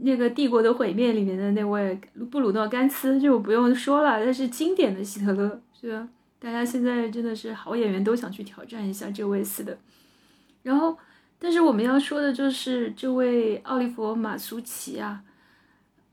[0.00, 6.08] 那个《帝国的毁灭》里面的那位布鲁诺·甘茨就不用说了，那是经典的希特勒，是吧？
[6.38, 9.76] 大家现在真的是好演员都想去挑战一下这位似的。
[10.62, 10.96] 然后，
[11.38, 15.24] 但是我们要说的就是这位奥利弗·马苏奇啊，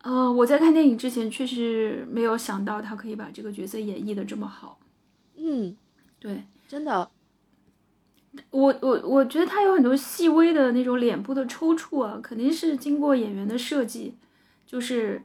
[0.02, 4.80] 呃，我在看电影之前确实没有想到他可以把这个角色演绎的这么好。
[5.38, 5.76] 嗯，
[6.20, 7.10] 对真的，
[8.52, 14.14] 我，我我觉得他有很多细微的那种脸部的抽搐啊，肯定是经过演员的设计，
[14.66, 15.22] 就是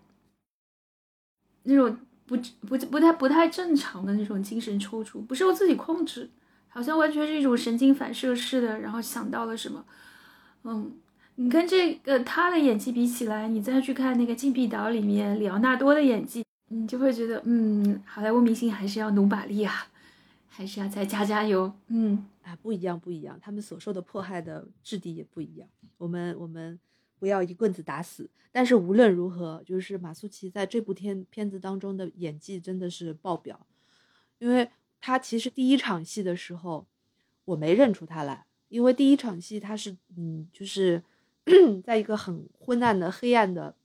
[1.65, 1.97] 那种
[2.27, 2.37] 不
[2.67, 6.31] 不不太不太正常的那种精神抽搐，不受自己控制，
[6.69, 9.85] 好像完全是一种神经反射式的，然后想到了什么，
[10.65, 10.93] 嗯。
[11.37, 19.87] 你跟这个他的演技比起来，你再去看那个《禁闭岛》里面里奥纳多的演技，你就会觉得，嗯，好莱坞明星还是要努把力啊，
[20.51, 22.27] 还是要再加加油，嗯。
[22.43, 25.69] 啊，不一样，不一样，他们所受的迫害的质地也不一样。
[25.99, 26.81] 我们我们
[27.19, 28.29] 不要一棍子打死。
[28.51, 33.67] 但是无论如何，就是马苏奇在这部片片子当中的演技真的是爆表，
[34.39, 34.69] 因为
[35.01, 36.87] 他其实第一场戏的时候，
[37.45, 41.01] 我没认出他来，因为第一场戏他是嗯，就是
[41.85, 43.77] 在一个很昏暗的黑暗的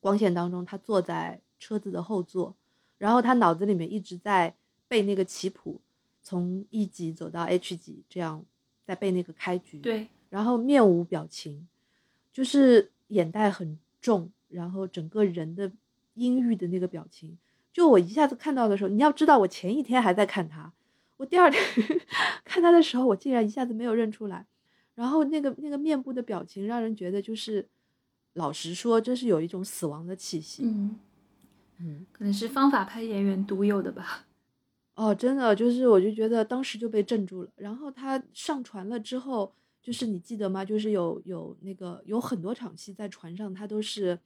[0.00, 2.56] 光线当中，他坐在车子的后座，
[2.96, 4.54] 然后他脑子里面一直在
[4.88, 5.80] 背那个棋谱。
[6.26, 8.44] 从 E 级走到 H 级，这样
[8.84, 11.68] 在背那个开局，对，然后面无表情，
[12.32, 15.70] 就是眼袋很重，然后整个人的
[16.14, 17.38] 阴郁的那个表情，
[17.72, 20.72] 就我一下子看到的时候，你要知道，我前一天还在看他，
[21.18, 21.62] 我第二天
[22.44, 24.44] 看他的时候，我竟然一下子没有认出来，
[24.96, 27.68] 然后那个那个面部的表情让人觉得就是
[28.32, 30.64] 老实说，真是有一种死亡的气息。
[30.64, 30.98] 嗯，
[31.78, 34.26] 嗯，可能是方法派演员独有的吧。
[34.96, 37.50] 哦，真的就是，我就觉得当时就被镇住了。
[37.54, 40.64] 然后他上船了之后，就是你记得吗？
[40.64, 44.18] 就是有有那个有很多场戏在船上，他都是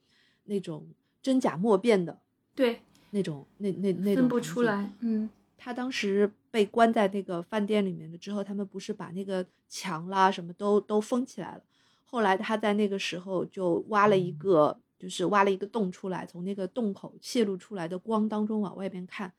[0.45, 0.87] 那种
[1.21, 2.17] 真假莫辨的
[2.55, 4.41] 对，那种，那那那种分不。
[4.41, 4.91] 出来。
[5.01, 5.29] 嗯
[5.63, 11.61] 他当时被关在那个饭店里面的之后，他们不是把那个墙啦什么都都封起来了。
[12.03, 19.31] 后来他在那个时候就挖了一个，就是挖了一个洞出来，从那个洞口泄露出来的光当中往外边看，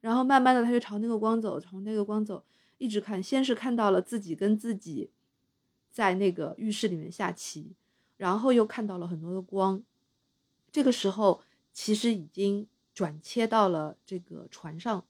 [0.00, 2.44] 然后慢慢的他就朝那个光走，朝那个光走，
[2.78, 5.10] 一直看，先是看到了自己跟自己
[5.90, 7.74] 在那个浴室里面下棋，
[8.16, 9.82] 然后又看到了很多的光。
[10.72, 11.42] 这个时候
[11.72, 15.04] 其实已经转切到了这个船上。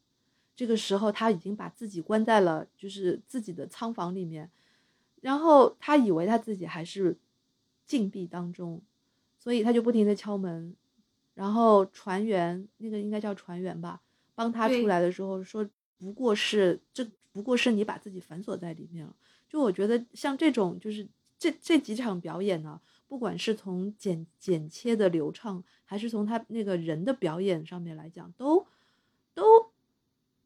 [0.57, 4.51] 这个时候他已经把自己关在了就是自己的仓房里面，
[5.23, 7.17] 然后他以为他自己还是
[7.87, 8.83] 禁闭当中，
[9.39, 10.77] 所以他就不停的敲门，
[11.33, 14.03] 然后船员那个应该叫船员吧，
[14.41, 15.69] 帮他出来的时候说
[15.99, 19.15] 不过是这不过是你把自己反锁在里面了。
[19.47, 21.07] 就我觉得像这种就是
[21.39, 28.67] 这这几场表演呢，不管是从剪剪切的流畅，还是从他那个人的表演上面来讲，都
[29.35, 29.45] 都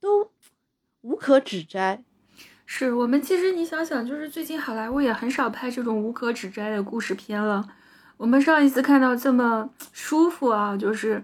[0.00, 0.28] 都
[1.02, 2.02] 无可指摘。
[2.66, 7.64] 是我们其实你想想，就是最近好莱坞也很少拍这种无可指摘的故事片了。
[8.16, 11.22] 我们上一次看到这么舒服啊，就是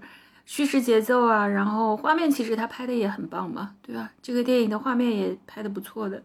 [0.51, 4.13] 叙事节奏啊，然后画面其实他拍的也很棒嘛，对吧？
[4.21, 6.21] 这个电影的画面也拍的不错的，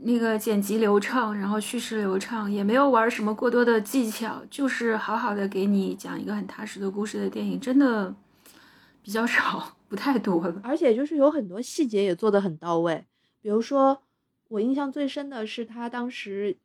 [0.00, 8.12] 那个剪辑流畅，然后叙事流畅，也没有玩什么过多的技巧，就是好好的给你讲一个很踏实的故事的电影，真的
[9.02, 10.60] 比较少，不太多了。
[10.64, 13.06] 而且就是有很多细节也做得很到位，
[13.40, 14.02] 比如说
[14.48, 16.58] 我印象最深的是他当时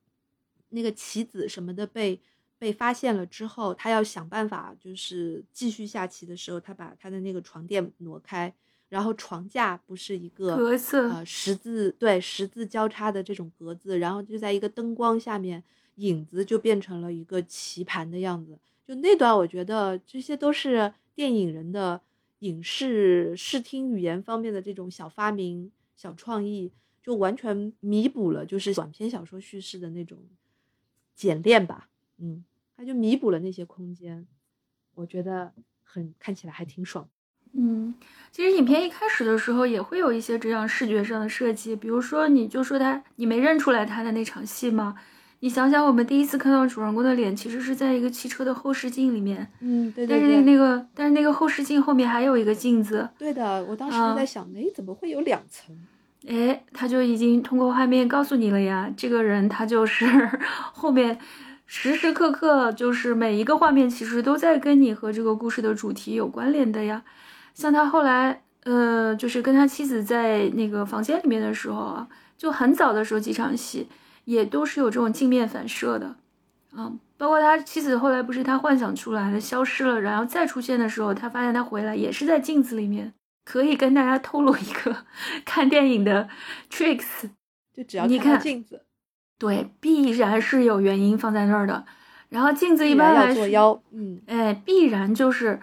[0.69, 2.19] 那个棋子什么的被
[2.63, 8.53] 被发现了之后，他要想办法就是继续下棋的时候，他把他的那个床垫挪开，
[8.87, 15.61] 然后床架不是一个格子呃十字对十字交叉的这种格子，然后就在一个灯光下面，
[15.95, 18.57] 影子就变成了一个棋盘的样子。
[18.87, 21.99] 就那段，我觉得这些都是电影人的
[22.39, 30.17] 影视视听语言方面的这种小发明、小创意，就完全弥补了就是短篇小说叙事的那种
[31.13, 31.89] 简练吧。
[32.19, 32.45] 嗯，
[32.75, 34.25] 它就弥补了那些空间，
[34.95, 35.53] 我觉得
[35.83, 37.07] 很看起来还挺爽。
[37.55, 37.93] 嗯，
[38.31, 44.95] 其实影片一开始的时候也会有一些这样视觉上的设计，比如说你就说他你没认出来他的那场戏吗？
[45.41, 55.77] 你想想，我们第一次看到主人公的脸，其实是在一个汽车的后视镜里面，嗯，对但是那那个但是那个后视镜后面还有一个镜子，对的，我当时啊就在想，哎、怎么会有两层？
[56.25, 60.05] 哎，他就已经通过画面告诉你了呀，这个人他就是
[60.73, 61.19] 后面
[61.75, 67.03] 时时刻刻就是每一个画面其实都在跟你和这个故事的主题有关联的呀。
[67.55, 72.07] 像他后来，呃，就是跟他妻子在那个房间里面的时候啊，
[72.37, 73.87] 就很早的时候几场戏
[74.25, 76.15] 也都是有这种镜面反射的，
[76.75, 83.13] 啊，包括他妻子后来不是他幻想出来的消失了，然后再出现的时候，他发现他回来也是在镜子里面。
[83.45, 84.95] 可以跟大家透露一个
[85.43, 86.29] 看电影的
[86.69, 87.29] tricks，
[87.73, 88.85] 就只要你看到看镜子，
[89.37, 91.83] 对，必然是有原因放在那儿的。
[92.29, 95.59] 然后镜子一般来说，嗯，哎，必然就是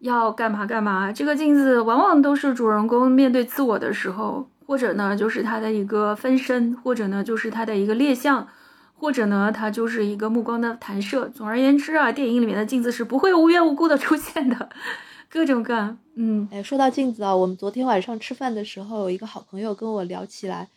[0.00, 1.12] 要干嘛干嘛。
[1.12, 8.48] 这个镜子往往都是主人公面对自我的时候，或者呢就是他的一个分身，或者呢就是他的一个猎象，
[8.94, 11.28] 或者呢他就是一个目光的弹射。
[11.28, 14.70] 总而言之啊，电影里面的镜子是不会无缘无故的出现的，
[15.30, 15.98] 各种各样。
[16.16, 20.68] 嗯哎，说到镜子啊，我们昨天晚上吃饭的时候，有一个好朋友跟我聊起来，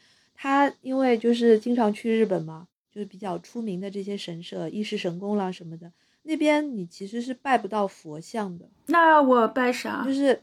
[0.44, 5.92] 他因为就是经常去日本嘛，就是比较出名的这些神社，伊势神宫啦什么的，
[6.24, 10.42] 那边你其实是拜不到佛像的，那我拜啥就是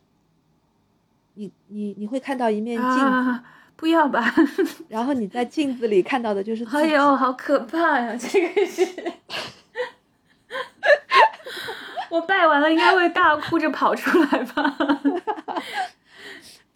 [1.34, 3.42] 你你你会看到一面镜子，啊？
[3.74, 4.32] 不要吧。
[4.88, 6.64] 然后你在镜子里看到的就是。
[6.66, 8.16] 哎呦，好可怕呀！
[8.16, 8.86] 这个是，
[12.08, 14.78] 我拜完了应该会大哭着跑出来吧？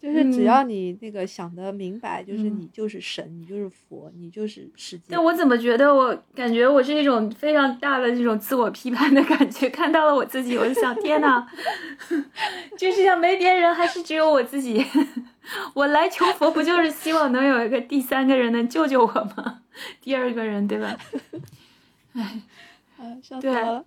[0.03, 5.05] 就是只嗯要你那个想得明白，就是嗯你就是神，你就是佛，你就是世界。
[5.09, 11.47] 但我怎么觉得我感觉我是一种非常大的这种自我批判的感觉，看到了我自己，我就想，天呐，
[12.77, 14.85] 这世上没别人，还是只有我自己。
[15.73, 19.61] 我来求佛，不就是希望能有一个第三个人能救救我吗？
[20.01, 20.97] 第二个人，对吧？
[22.11, 22.41] 哎。
[22.97, 23.85] 啊，笑死对我了。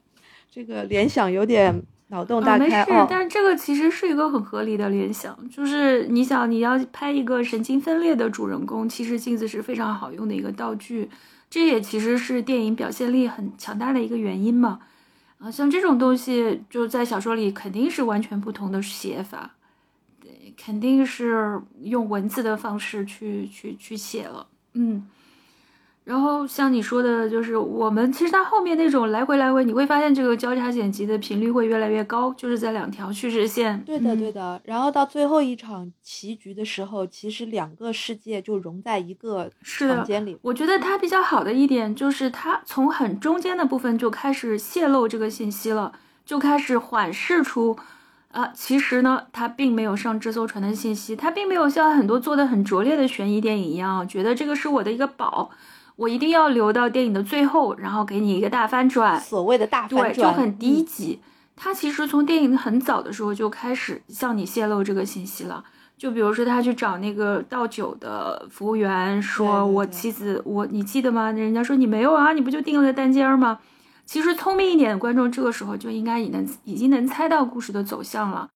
[0.51, 3.07] 这个联想有点脑洞啊，大没事，哦。
[3.11, 11.11] 但是这个其实是一个很合理的联想，就是你想你要拍一个神经分裂的主人公，其实镜子是非常好用的一个道具，
[11.51, 14.79] 这也其实是电影表现力很强大的一个原因嘛。
[15.39, 19.55] 啊，像这种东西就在小说里肯定是完全不同的写法，
[20.21, 25.07] 对，肯定是用文字的方式去去去写了，嗯。
[26.07, 33.83] 然后像你说的，就是我们其实它后面那种来回来回，你会发现这个交叉剪辑的频率会越来越高，就是在两条叙事线。
[33.85, 34.61] 对的，嗯对的。
[34.63, 40.39] 然后到最后一场棋局的时候，其实两个世界就融在一个房间里。
[40.43, 45.93] 我觉得它比较好的一点就是它从很中间的部分就开始泄露这个信息了，
[46.25, 47.77] 就开始缓释出，
[48.31, 55.51] 啊，其实呢，它并没有上这艘船的信息，它并没有像很多做的很拙劣的悬疑电影一样，觉得这个是我的一个宝，
[55.97, 59.21] 我一定要留到电影的最后，然后给你一个大翻转。
[59.21, 61.21] 所谓的大对，反转，就很低嗯级。
[61.57, 65.65] 他其实从电影很早的时候就开始向你泄露这个信息了。
[65.97, 71.33] 就比如说，他去找那个倒酒的服务员，说我对妻子，我你记得吗？
[71.33, 73.61] 人家说你没有啊，你不就订了个单间吗？
[74.05, 78.51] 其实聪明一点的观众，这个时候就应该已能已经能猜到故事的走向了。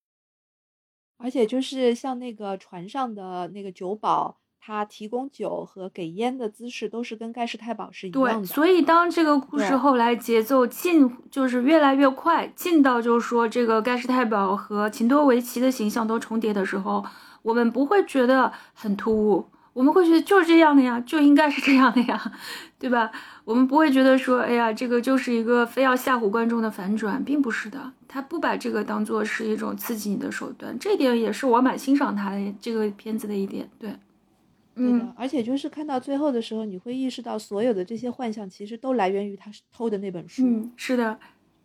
[1.17, 8.45] 而且就是像那个船上的那个酒保，他提供酒和给烟的姿势都是跟盖世太保是一样的对，的。
[8.45, 17.03] 所以当这个故事后来节奏进，就是越来越快，进到就是说这个盖世太保和秦多维奇的形象都重叠的时候，
[17.41, 22.31] 我们不会觉得很突兀，我们会觉得就是这样的呀，就应该是这样的呀，
[22.77, 23.11] 对吧？
[23.43, 33.95] 我们不会觉得说，哎呀，这个就是一个非要吓唬观众的反转，并不是的，他不把这个当做是一种刺激你的手段，这点也是我蛮欣赏他的这个片子的一点，对，
[34.73, 41.19] 对嗯的，而且就是看到最后的时候，你会意识到所有的这些幻象其实都来源于他偷的那本书，嗯，是的，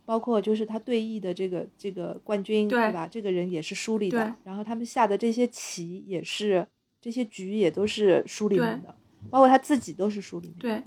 [0.05, 3.07] 包括就是他对弈的这个这个冠军，对吧？
[3.07, 6.67] 这个人也是书里的，然后他们下的这些棋也是
[7.01, 8.95] 这些局也都是书里面的，
[9.31, 10.63] 包括他自己都是书里面的。
[10.63, 10.83] 对，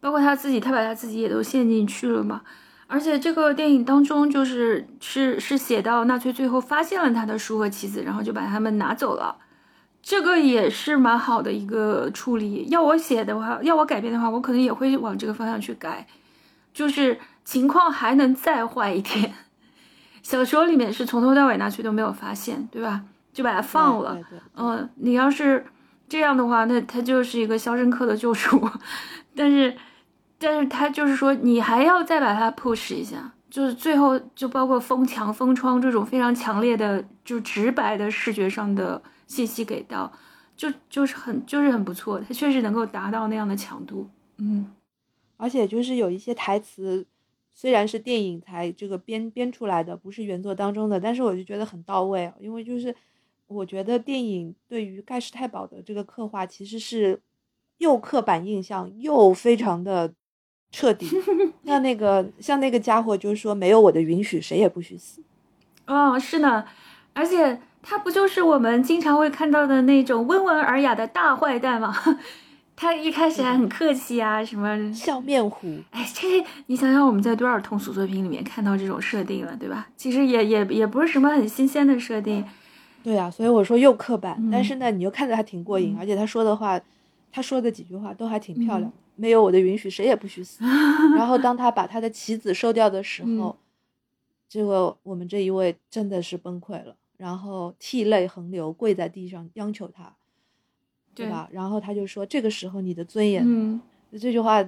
[0.00, 2.42] 包括他自己，他把他自己也都陷进去了嘛。
[2.86, 9.36] 而且这个电影当中，就是是是写到纳粹最后发现了他的书和棋子，然后就把他们拿走了。
[10.02, 12.66] 这个也是蛮好的一个处理。
[12.68, 16.06] 要我写的话，要我改编的话，我可能也会往这个方向去改，
[16.74, 19.32] 就是情况还能再坏一点。
[20.22, 23.02] 小说里面是从头到尾拿去都没有发现，对吧？
[23.32, 24.18] 就把它放了。
[24.56, 25.64] 嗯，你要是
[26.08, 28.68] 这样的话，那它就是一个肖申克的救赎，
[29.34, 29.74] 但是，
[30.38, 39.00] 但是他就是说，你还要再把它 push 一下，就是最后就包括封墙、封窗这种非常强烈的、就直白的视觉上的
[39.32, 40.12] 信息给到，
[40.54, 44.06] 就就是很就是很不错，它确实能够达到那样的强度。
[44.36, 44.70] 嗯，
[45.38, 47.06] 而且就是有一些台词，
[47.54, 52.94] 虽然是电影才这个编编出来的，不是原作当中的，但是我就觉得很到位，哦因为就是
[53.46, 57.18] 我觉得电影对于盖世太保的这个刻画其实是
[57.78, 60.12] 又刻板印象又非常的
[60.70, 61.06] 彻底。
[61.64, 65.22] 像那个像那个家伙就是说没有我的允许，谁也不许死。
[65.86, 66.64] 哦，是呢，
[67.14, 71.94] 而且他不就是我们经常会看到的那种温文尔雅的大坏蛋吗？
[72.74, 79.88] 他一开始还很客气啊，什么笑面虎，哎，这你想想，我们在多少通俗作品里面看到这种设定了，对吧？
[79.96, 82.44] 其实也也也不是什么很新鲜的设定。
[83.04, 86.80] 对呀、所以我说又刻板，但嗯是呢，你又看着还挺过瘾，嗯而且他说的话，
[87.30, 88.88] 他说的几句话都还挺漂亮。
[88.88, 90.64] 嗯没有我的允许，谁也不许死。
[91.14, 93.54] 然后当他把他的棋子收掉的时候，嗯
[94.48, 100.12] 这个我们这一位真的是崩溃了，然后涕泪横流，跪在地上央求他，
[101.14, 101.48] 对吧？
[101.52, 103.44] 然后他就说：“这个时候你的尊严。
[103.46, 104.60] 嗯，这句话，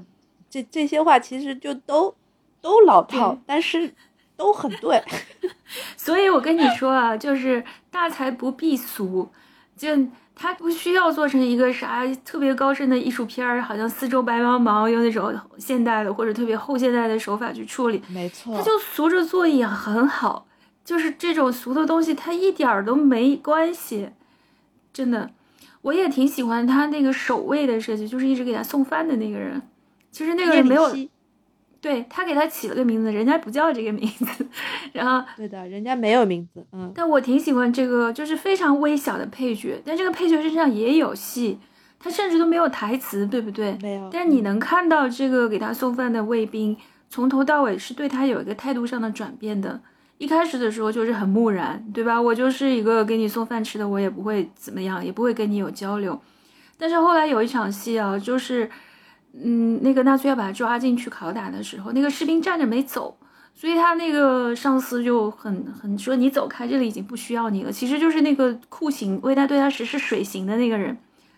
[0.48, 2.14] 这这些话其实就都
[2.60, 3.92] 都老套，但是
[4.36, 5.02] 都很对。
[5.98, 9.28] 所以我跟你说啊，就是大才不必俗，
[9.76, 9.88] 就
[10.36, 20.46] 他不需要做成一个啥特别高深的艺术片儿，好像四周白茫茫，用那种现代的或者特别后现代的手法去处理，没错，他就俗着做也很好。
[20.84, 24.10] 就是这种俗的东西，它一点儿都没关系，
[24.92, 25.30] 真的。
[25.82, 29.60] 我也挺喜欢他那个守卫的设计，就是一直给他送饭的那个人。
[30.10, 30.90] 其实那个叶人没有，
[31.80, 34.46] 对他给他起了个名字，人家不叫这个名字。
[34.92, 41.58] 然后，对的，人家没有名字，嗯，但我挺喜欢这个，就是非常微小的配角，但这个配角身上也有戏，
[41.98, 43.76] 他甚至都没有台词，对不对？
[43.82, 44.08] 没有。
[44.10, 46.74] 但是你嗯能看到这个给他送饭的卫兵，
[47.10, 49.82] 从头到尾是对他有一个态度上的转变的。
[50.24, 52.18] 一开始的时候就是很木然，对吧？
[52.18, 56.18] 我就是一个给你送饭吃的，我也不会怎么样，也不会跟你有交流。
[56.78, 58.70] 但是后来有一场戏啊，就是，
[59.34, 63.18] 嗯，那个纳粹要把他抓进去拷打的时候，那个士兵站着没走，
[63.54, 67.70] 所以他那个上司就很很说你走开，这里已经不需要你了。
[67.70, 70.96] 其实就是那个酷刑为他对他实施水刑的那个人。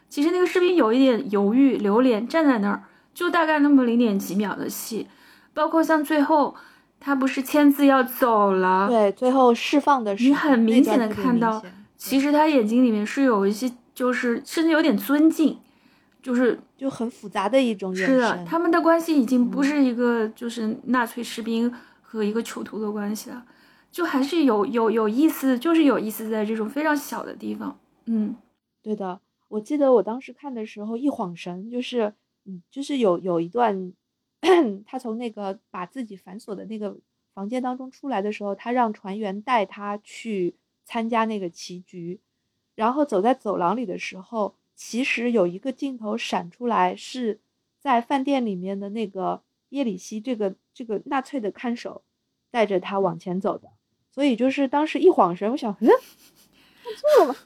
[0.08, 5.08] 其实那个士兵有一点犹豫、留恋，站在那儿，就大概那么零点几秒的戏，
[5.52, 6.54] 包括像最后
[6.98, 11.62] 他不是签字要走了，对，最后释放的时候，你很明显的看到
[11.96, 15.58] 其实他眼睛里面是有一些，就是甚至有点尊敬，
[16.22, 23.44] 就是就很复杂的一种眼是的，他们的关系已经不嗯是一个就是纳粹士兵和一个囚徒的关系了，
[23.90, 28.36] 就还是有有有意思，就是有意思在这种非常小的地方，嗯。
[28.82, 32.14] 对的，我记得我当时看的时候一晃神，就是
[32.44, 33.92] 嗯，就是有有一段，
[34.86, 36.96] 他从那个把自己反锁的那个
[37.34, 40.54] 房间当中出来的时候，他让船员带他去
[40.84, 42.20] 参加那个棋局，
[42.74, 47.40] 然后走在走廊里的时候，其实有一个镜头闪出来，是
[47.78, 52.02] 在饭店里面的那个耶里希这个这个纳粹的看守
[52.50, 53.68] 带着他往前走的，
[54.10, 55.88] 所以就是当时一晃神，我想，嗯，
[56.82, 57.36] 看错了吗？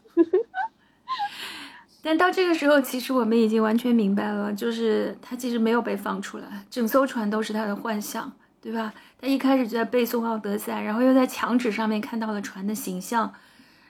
[2.03, 8.93] 但到这个时候，其实我们已经完全明白了，就是他其实没有被放出来，整艘船都是他的幻想，对吧？
[9.21, 13.31] 他一开始就在背诵《奥德赛》，然后又在墙纸上面看到了船的形象，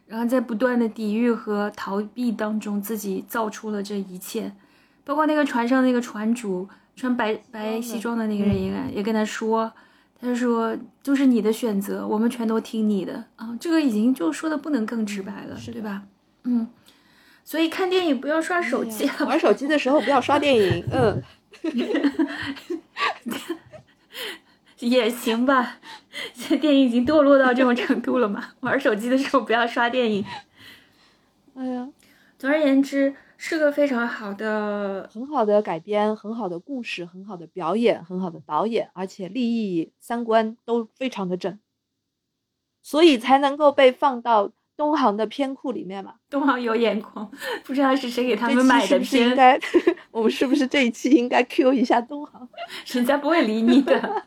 [0.09, 4.53] 然后在不断的抵御和逃避当中，自己造出了这一切，
[5.05, 9.73] 包括那个船上那个船主穿白白西装的那个人也也跟他说，
[10.21, 16.03] 他说就是你的选择，我们全都听你的啊，这个已经就说的不能更直白了，是对吧？
[16.43, 16.67] 嗯。
[17.51, 21.21] 所以看电影不要刷手机了，玩手机的时候不要刷电影，嗯，
[24.79, 25.81] 也行吧。
[26.33, 28.53] 现在电影已经堕落到这种程度了嘛？
[28.61, 30.25] 玩手机的时候不要刷电影。
[31.59, 31.89] 哎呀，
[32.39, 41.59] 总而言之，是个非常好的，很好的改编，很好的故事，很好的表演，很好的导演，而且立意、三观都非常的正，
[42.81, 46.15] 所以才能够被放到东航的片库里面嘛。
[46.31, 47.31] 东航有眼光，
[47.63, 49.61] 不知道是谁给他们买的期是是应片，该，
[50.11, 52.49] 我们是不是这一期应该 Q 一下东航？
[52.95, 54.25] 人家不会理你的。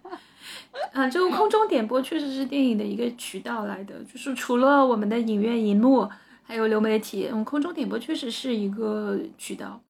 [0.92, 6.08] 嗯， 这个空中点播确实是电影的一个渠道来的，就是除了我们的影院银幕，
[6.44, 9.82] 还有流媒体，嗯，空中点播确实是一个渠道。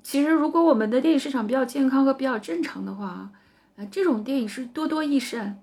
[0.00, 3.28] 其实，如果我们的电影市场比较健康和比较正常的话，
[3.76, 5.60] 啊，这种电影是多多益善，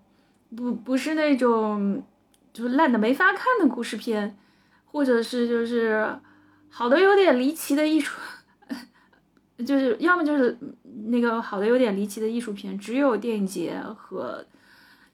[0.53, 2.03] 不不是那种
[2.55, 4.37] 就是烂的没法看的故事片，
[4.85, 6.07] 或者是就是
[6.69, 8.17] 好的有点离奇的艺术，
[9.67, 10.57] 就是要么就是
[11.07, 14.45] 那个好的有点离奇的艺术片，只有电影节和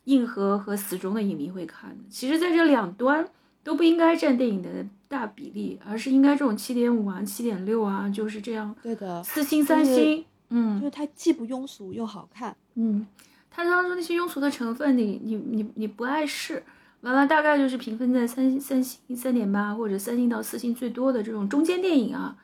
[0.03, 1.97] 硬核和死忠的影迷会看的。
[2.09, 3.27] 其实，在这两端
[3.63, 4.69] 都不应该占电影的
[5.07, 12.55] 大比例，而是应该这种七点五啊、七点六啊，就是这样对的，四星、三就是星，就嗯是它既不庸俗又好看。
[12.75, 13.05] 嗯，
[13.49, 16.63] 它当中那些庸俗的成分你，你你你不碍事，
[17.01, 22.37] 完了大概就是评分在三三星、三点八或者三星到四星最多的这种中间电影啊，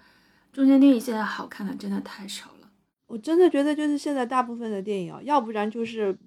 [0.51, 2.69] 中间电影现在好看的真的太少了。
[3.05, 6.17] 我真的觉得，就是现在大部分的电影啊，要不然就是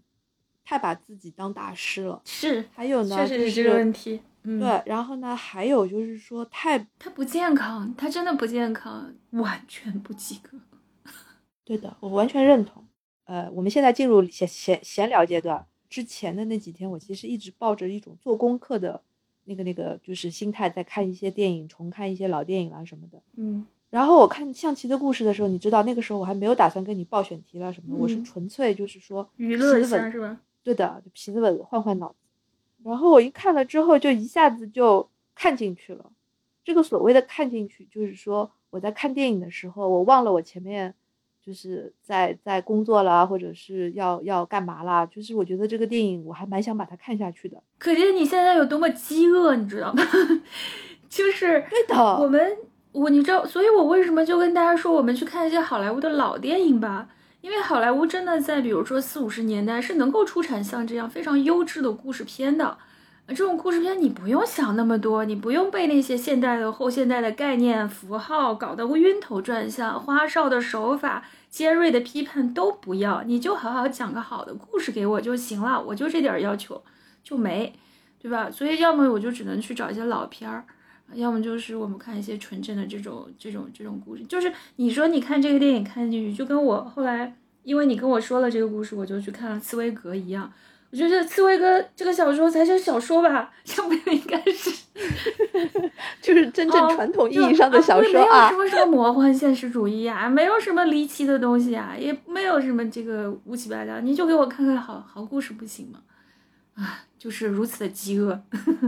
[0.64, 4.20] 太把自己当大师了，是，还有呢，就确实是这个问题。
[4.44, 10.56] 嗯，对，然后呢，还有就是说太它不健康，它真的不健康，完全不及格。
[11.64, 12.86] 对的，我完全认同。
[13.24, 19.02] 呃，我们现在进入闲闲闲聊阶段，之前的那几天，我其实一直抱着一种做功课的
[19.44, 23.20] 那个那个就是心态，在看一些电影，重看一些老电影啦什么的。
[23.36, 30.40] 嗯然后我看《象棋的故事》的时候，你知道那个时候我还没有打算跟你报选题了什么的，我是嗯纯粹就是说娱乐一下是吧？
[30.62, 32.14] 对的，就皮子稳，换换脑子。
[32.84, 36.12] 然后我一看了之后，就一下子就看进去了。
[36.62, 40.94] 这个所谓的看进去，就是说我在看电影的时候，我忘了我前面
[41.44, 45.04] 就是在在工作啦，或者是要要干嘛啦。
[45.06, 47.62] 就是我觉得这个电影我还蛮想把它看下去的。
[47.78, 50.02] 可见你现在有多么饥饿，你知道吗？
[51.08, 52.56] 就是对的，我们，
[52.92, 57.08] 我你知道，所以我为什么就跟大家说，我们去看一些好莱坞的老电影吧，
[57.40, 62.78] 因为好莱坞真的在比如说四五十年代是能够出产像这样非常优质的故事片的。
[63.30, 76.82] 这种故事片你不用想那么多，你不用被那些现代的、后现代的概念符号搞得晕头转向，花哨的手法、尖锐的批判都不要，你就好好讲个好的故事给我就行了，我就这点要求
[77.22, 77.72] 就没，
[78.20, 78.50] 对吧？
[78.50, 80.64] 所以要么我就只能去找一些老片儿。
[81.14, 90.52] 要么就是我们看一些纯正的这种这种这种故事，就是你说你看这个电影看进去，就跟我后来因为你跟我说了这个故事，我就去看了《茨威格》一样。
[90.92, 94.70] 我觉得《刺猬哥》这个小说才是小说吧，这不应该是
[96.20, 106.00] 就是真正哦传统意义上的小说啊没有什么什么魔幻现实主义啊，没有什么离奇的东西啊，也没有什么这个乌七八糟，你就给我看看好好故事不行吗？
[106.74, 108.42] 啊，就是如此的饥饿，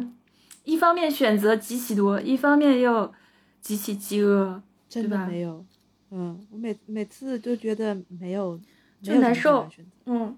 [0.65, 3.13] 一方面选择极其多，一方面又
[3.61, 5.65] 极其饥饿，真对吧的没有。
[6.11, 8.59] 嗯，我每每次都觉得没有，
[9.01, 9.69] 就难受
[10.07, 10.37] 嗯。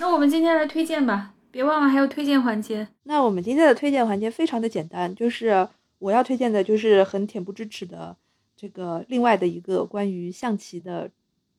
[0.00, 2.86] 那我们今天来推荐吧，别忘了还有推荐环节。
[3.02, 5.68] 那我们今天的推荐环节非常的简单，就是
[5.98, 8.16] 我要推荐的就是很恬不知耻的
[8.56, 11.10] 这个另外的一个关于象棋的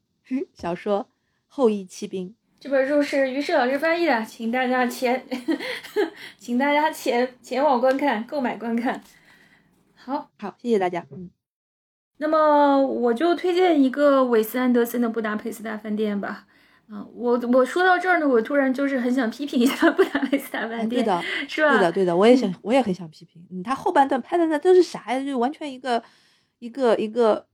[0.53, 1.02] 小说
[1.48, 2.30] 《后羿骑兵》。
[2.61, 5.26] 这本书是于适老师翻译的，请大家前，
[6.38, 9.02] 请大家前前往观看，购买观看。
[9.95, 11.06] 好，好，谢谢大家。
[11.11, 11.30] 嗯，
[12.18, 16.48] 那么我就推荐一个韦斯安德森的《布达佩斯大饭店》吧。
[16.91, 21.72] 啊，我我说到这儿呢，我突然就是很想批评一下《布达佩斯大饭店》，对的，是吧？
[21.72, 23.41] 对的，对的，我也想，我也很想批评。
[23.52, 25.24] 嗯，他后半段拍的那都是啥呀？
[25.24, 26.02] 就完全一个
[26.57, 27.45] 一个一个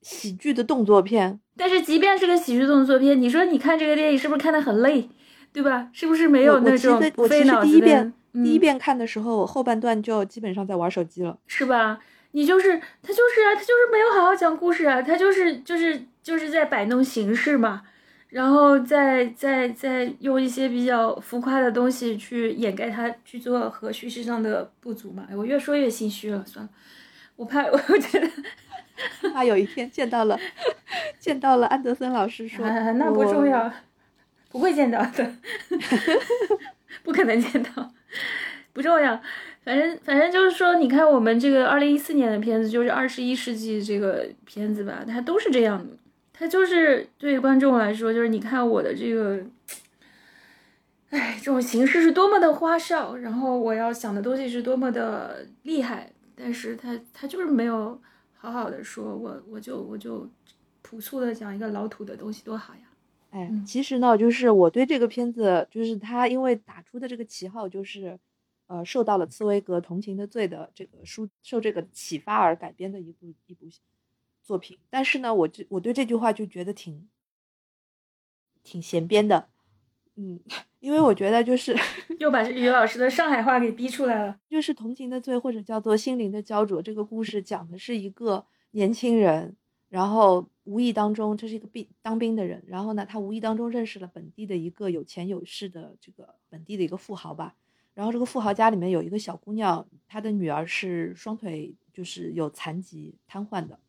[0.00, 1.38] 喜剧的动作片。
[1.56, 5.10] 但是即便是个喜剧动作片，你说你看这个电影是不是看得很累，
[5.52, 5.90] 对吧？
[5.92, 11.36] 是不是没有那种我其费脑子第一遍的第一遍看的时候，我后半段就基本上在玩手机了。
[11.46, 11.98] 是吧？
[12.30, 17.82] 你就是他就是啊，他就是没有好好讲故事啊，他就是就是就是在摆弄形式嘛，
[18.32, 25.26] 然后再再再用一些比较浮夸的东西去掩盖他剧作和叙事上的不足嘛。
[25.30, 26.70] 哎我越说越心虚了，算了，
[27.36, 28.26] 我怕 我觉得
[29.34, 30.40] 怕有一天见到了
[31.18, 33.70] 见到了安德森老师说，啊，那不重要，
[34.48, 35.34] 不会见到的，
[37.04, 37.92] 不可能见到，
[38.72, 39.20] 不重要。
[39.62, 45.94] 反正反正就是说，你看我们这个二零一四年的片子，就是二十一世纪这个片子吧，它都是这样的。
[46.42, 49.46] 它就是对观众来说，就是你看我的这个，
[51.10, 57.96] 哎，这种形式是多么的花哨，然后我要想的东西是多么的厉害，但是他他就是没有
[58.34, 60.28] 好好的说，我我就我就
[60.82, 62.80] 朴素的讲一个老土的东西多好呀。
[63.30, 68.18] 哎嗯，其实呢，就是我对这个片子，就是他因为打出的这个旗号，就是
[68.66, 73.66] 呃受到了茨威格《同情的罪》的这个书受这个启发而改编的一部一部
[74.42, 74.78] 作品。
[74.90, 77.08] 但是呢，我这我对这句话就觉得挺
[78.62, 79.48] 挺闲编的，
[80.16, 80.40] 嗯，
[80.80, 81.76] 因为我觉得就是
[82.18, 84.38] 又把于老师的上海话给逼出来了。
[84.48, 89.56] 就是《同情的罪》或者叫做《心灵的焦灼》这个故事，讲的是一个年轻人，
[89.88, 97.56] 然后无意当中，这是一个兵当兵的人，然后呢，他无意当中认识了本地的一个有钱有势的这个本地的一个富豪吧，
[97.94, 103.80] 然后这个富豪家里面有一个小姑娘，她的女儿是双腿就是有残疾瘫痪的，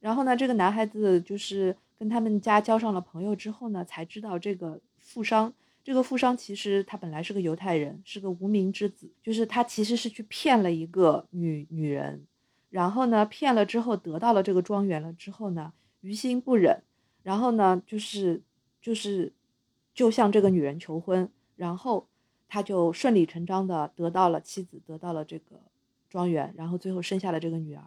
[0.00, 5.52] 然后呢，这个男孩子就是跟他们家交上了朋友之后呢，才知道这个富商。
[5.82, 12.26] 这个富商其实他本来是个犹太人，是个无名之子，就是他其实是去骗了一个女女人，
[12.68, 15.72] 然后呢骗了之后得到了这个庄园了之后呢，
[16.02, 16.82] 于心不忍，
[17.22, 18.42] 然后呢就是
[18.80, 19.32] 就是
[19.94, 22.06] 就向这个女人求婚，然后
[22.46, 25.56] 他就顺理成章的得到了妻子，得到了这个
[26.10, 27.82] 庄园，然后最后生下了这个女儿，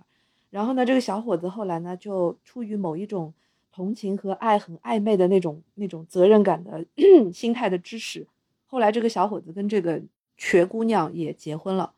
[0.54, 3.34] 然后呢这个小伙子后来呢就出于某一种
[3.72, 6.86] 同情和爱很暧昧的那种那种责任感的
[7.34, 8.28] 心态的支持，
[8.68, 10.00] 后来这个小伙子跟这个
[10.38, 11.96] 瘸姑娘也结婚了，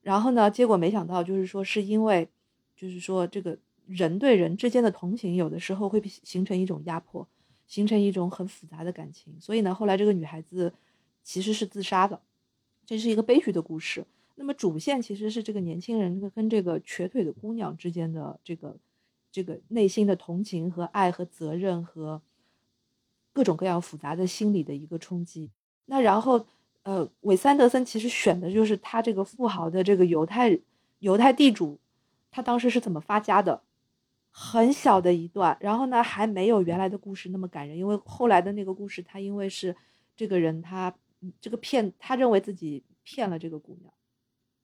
[0.00, 2.26] 然后呢，结果没想到就是说是因为，
[2.74, 7.28] 就是说这个人对人之间的同情有的时候会形成一种压迫，
[7.66, 10.72] 形成一种很复杂的感情，所以呢，后来这个女孩子
[11.22, 12.18] 其实是自杀的，
[12.86, 14.06] 这是一个悲剧的故事。
[14.38, 18.76] 那么主线其实是这个年轻人跟这个瘸腿的姑娘之间的这个
[19.32, 22.20] 这个内心的同情和爱和责任和
[23.32, 25.50] 各种各样复杂的心理的一个冲击。
[25.86, 26.46] 那然后，
[26.82, 30.58] 呃，韦斯德森其实选的就是他这个富豪的这个犹太
[30.98, 31.78] 犹太地主，
[32.30, 33.62] 他当时是怎么发家的，
[34.30, 35.56] 很小的一段。
[35.60, 39.74] 然后呢，还没有原来的故事那么感人，因为后来的那个故事，他因为是
[40.14, 40.94] 这个人他
[41.40, 43.92] 这个骗，他认为自己骗了这个姑娘。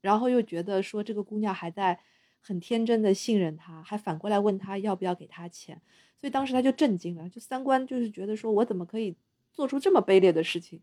[0.03, 1.99] 然后又觉得说这个姑娘还在
[2.43, 5.81] 很天真的信任他，还反过来问他要不要给他钱，
[6.20, 9.16] 所以当时他就震惊了，就三观就是觉得说我怎么可以
[9.51, 10.83] 做出这么卑劣的事情？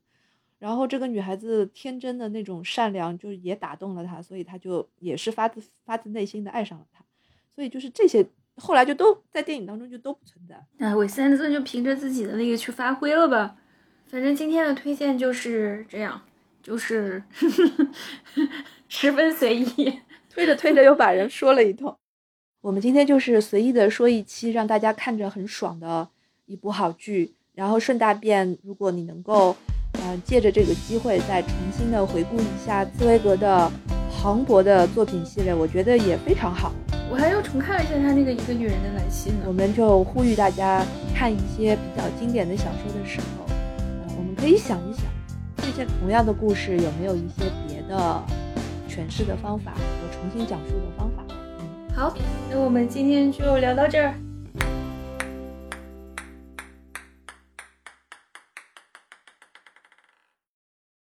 [0.58, 7.04] 然后这个女孩子天真的那种善良，就也打动了他，所以他就也是发自发自内心的爱上了他，
[7.56, 8.26] 所以就是这些
[8.56, 10.62] 后来就都在电影当中就都不存在。
[10.78, 13.56] 那韦斯安德森就凭着自己的那个去发挥了吧。
[14.08, 16.22] 反正今天的推荐就是这样，
[16.62, 17.24] 就是
[18.90, 20.00] 十分随意。
[20.30, 21.96] 推着推着又把人说了一通。
[22.62, 26.10] 我们今天就是随意的说一期，让大家看着很爽的
[26.46, 29.56] 一部好剧，然后顺大便，如果你能够，
[29.94, 33.72] 呃，借着这个机会再重新的回顾一下茨威格的
[34.22, 36.74] 磅礴的作品系列，我觉得也非常好。
[37.10, 39.52] 我还又重看了一下他那个《一个女人的来信》我。
[39.52, 40.86] 们就呼吁大家
[41.16, 45.04] 看一些比较经典的小说的时候，呃，我们可以想一想，
[45.58, 48.24] 这些同样的故事有没有一些别的
[49.00, 49.80] 诠释的方法和
[50.12, 51.24] 重新讲述的方法。
[51.96, 52.14] 好，
[52.52, 54.14] 那我们今天就聊到这儿，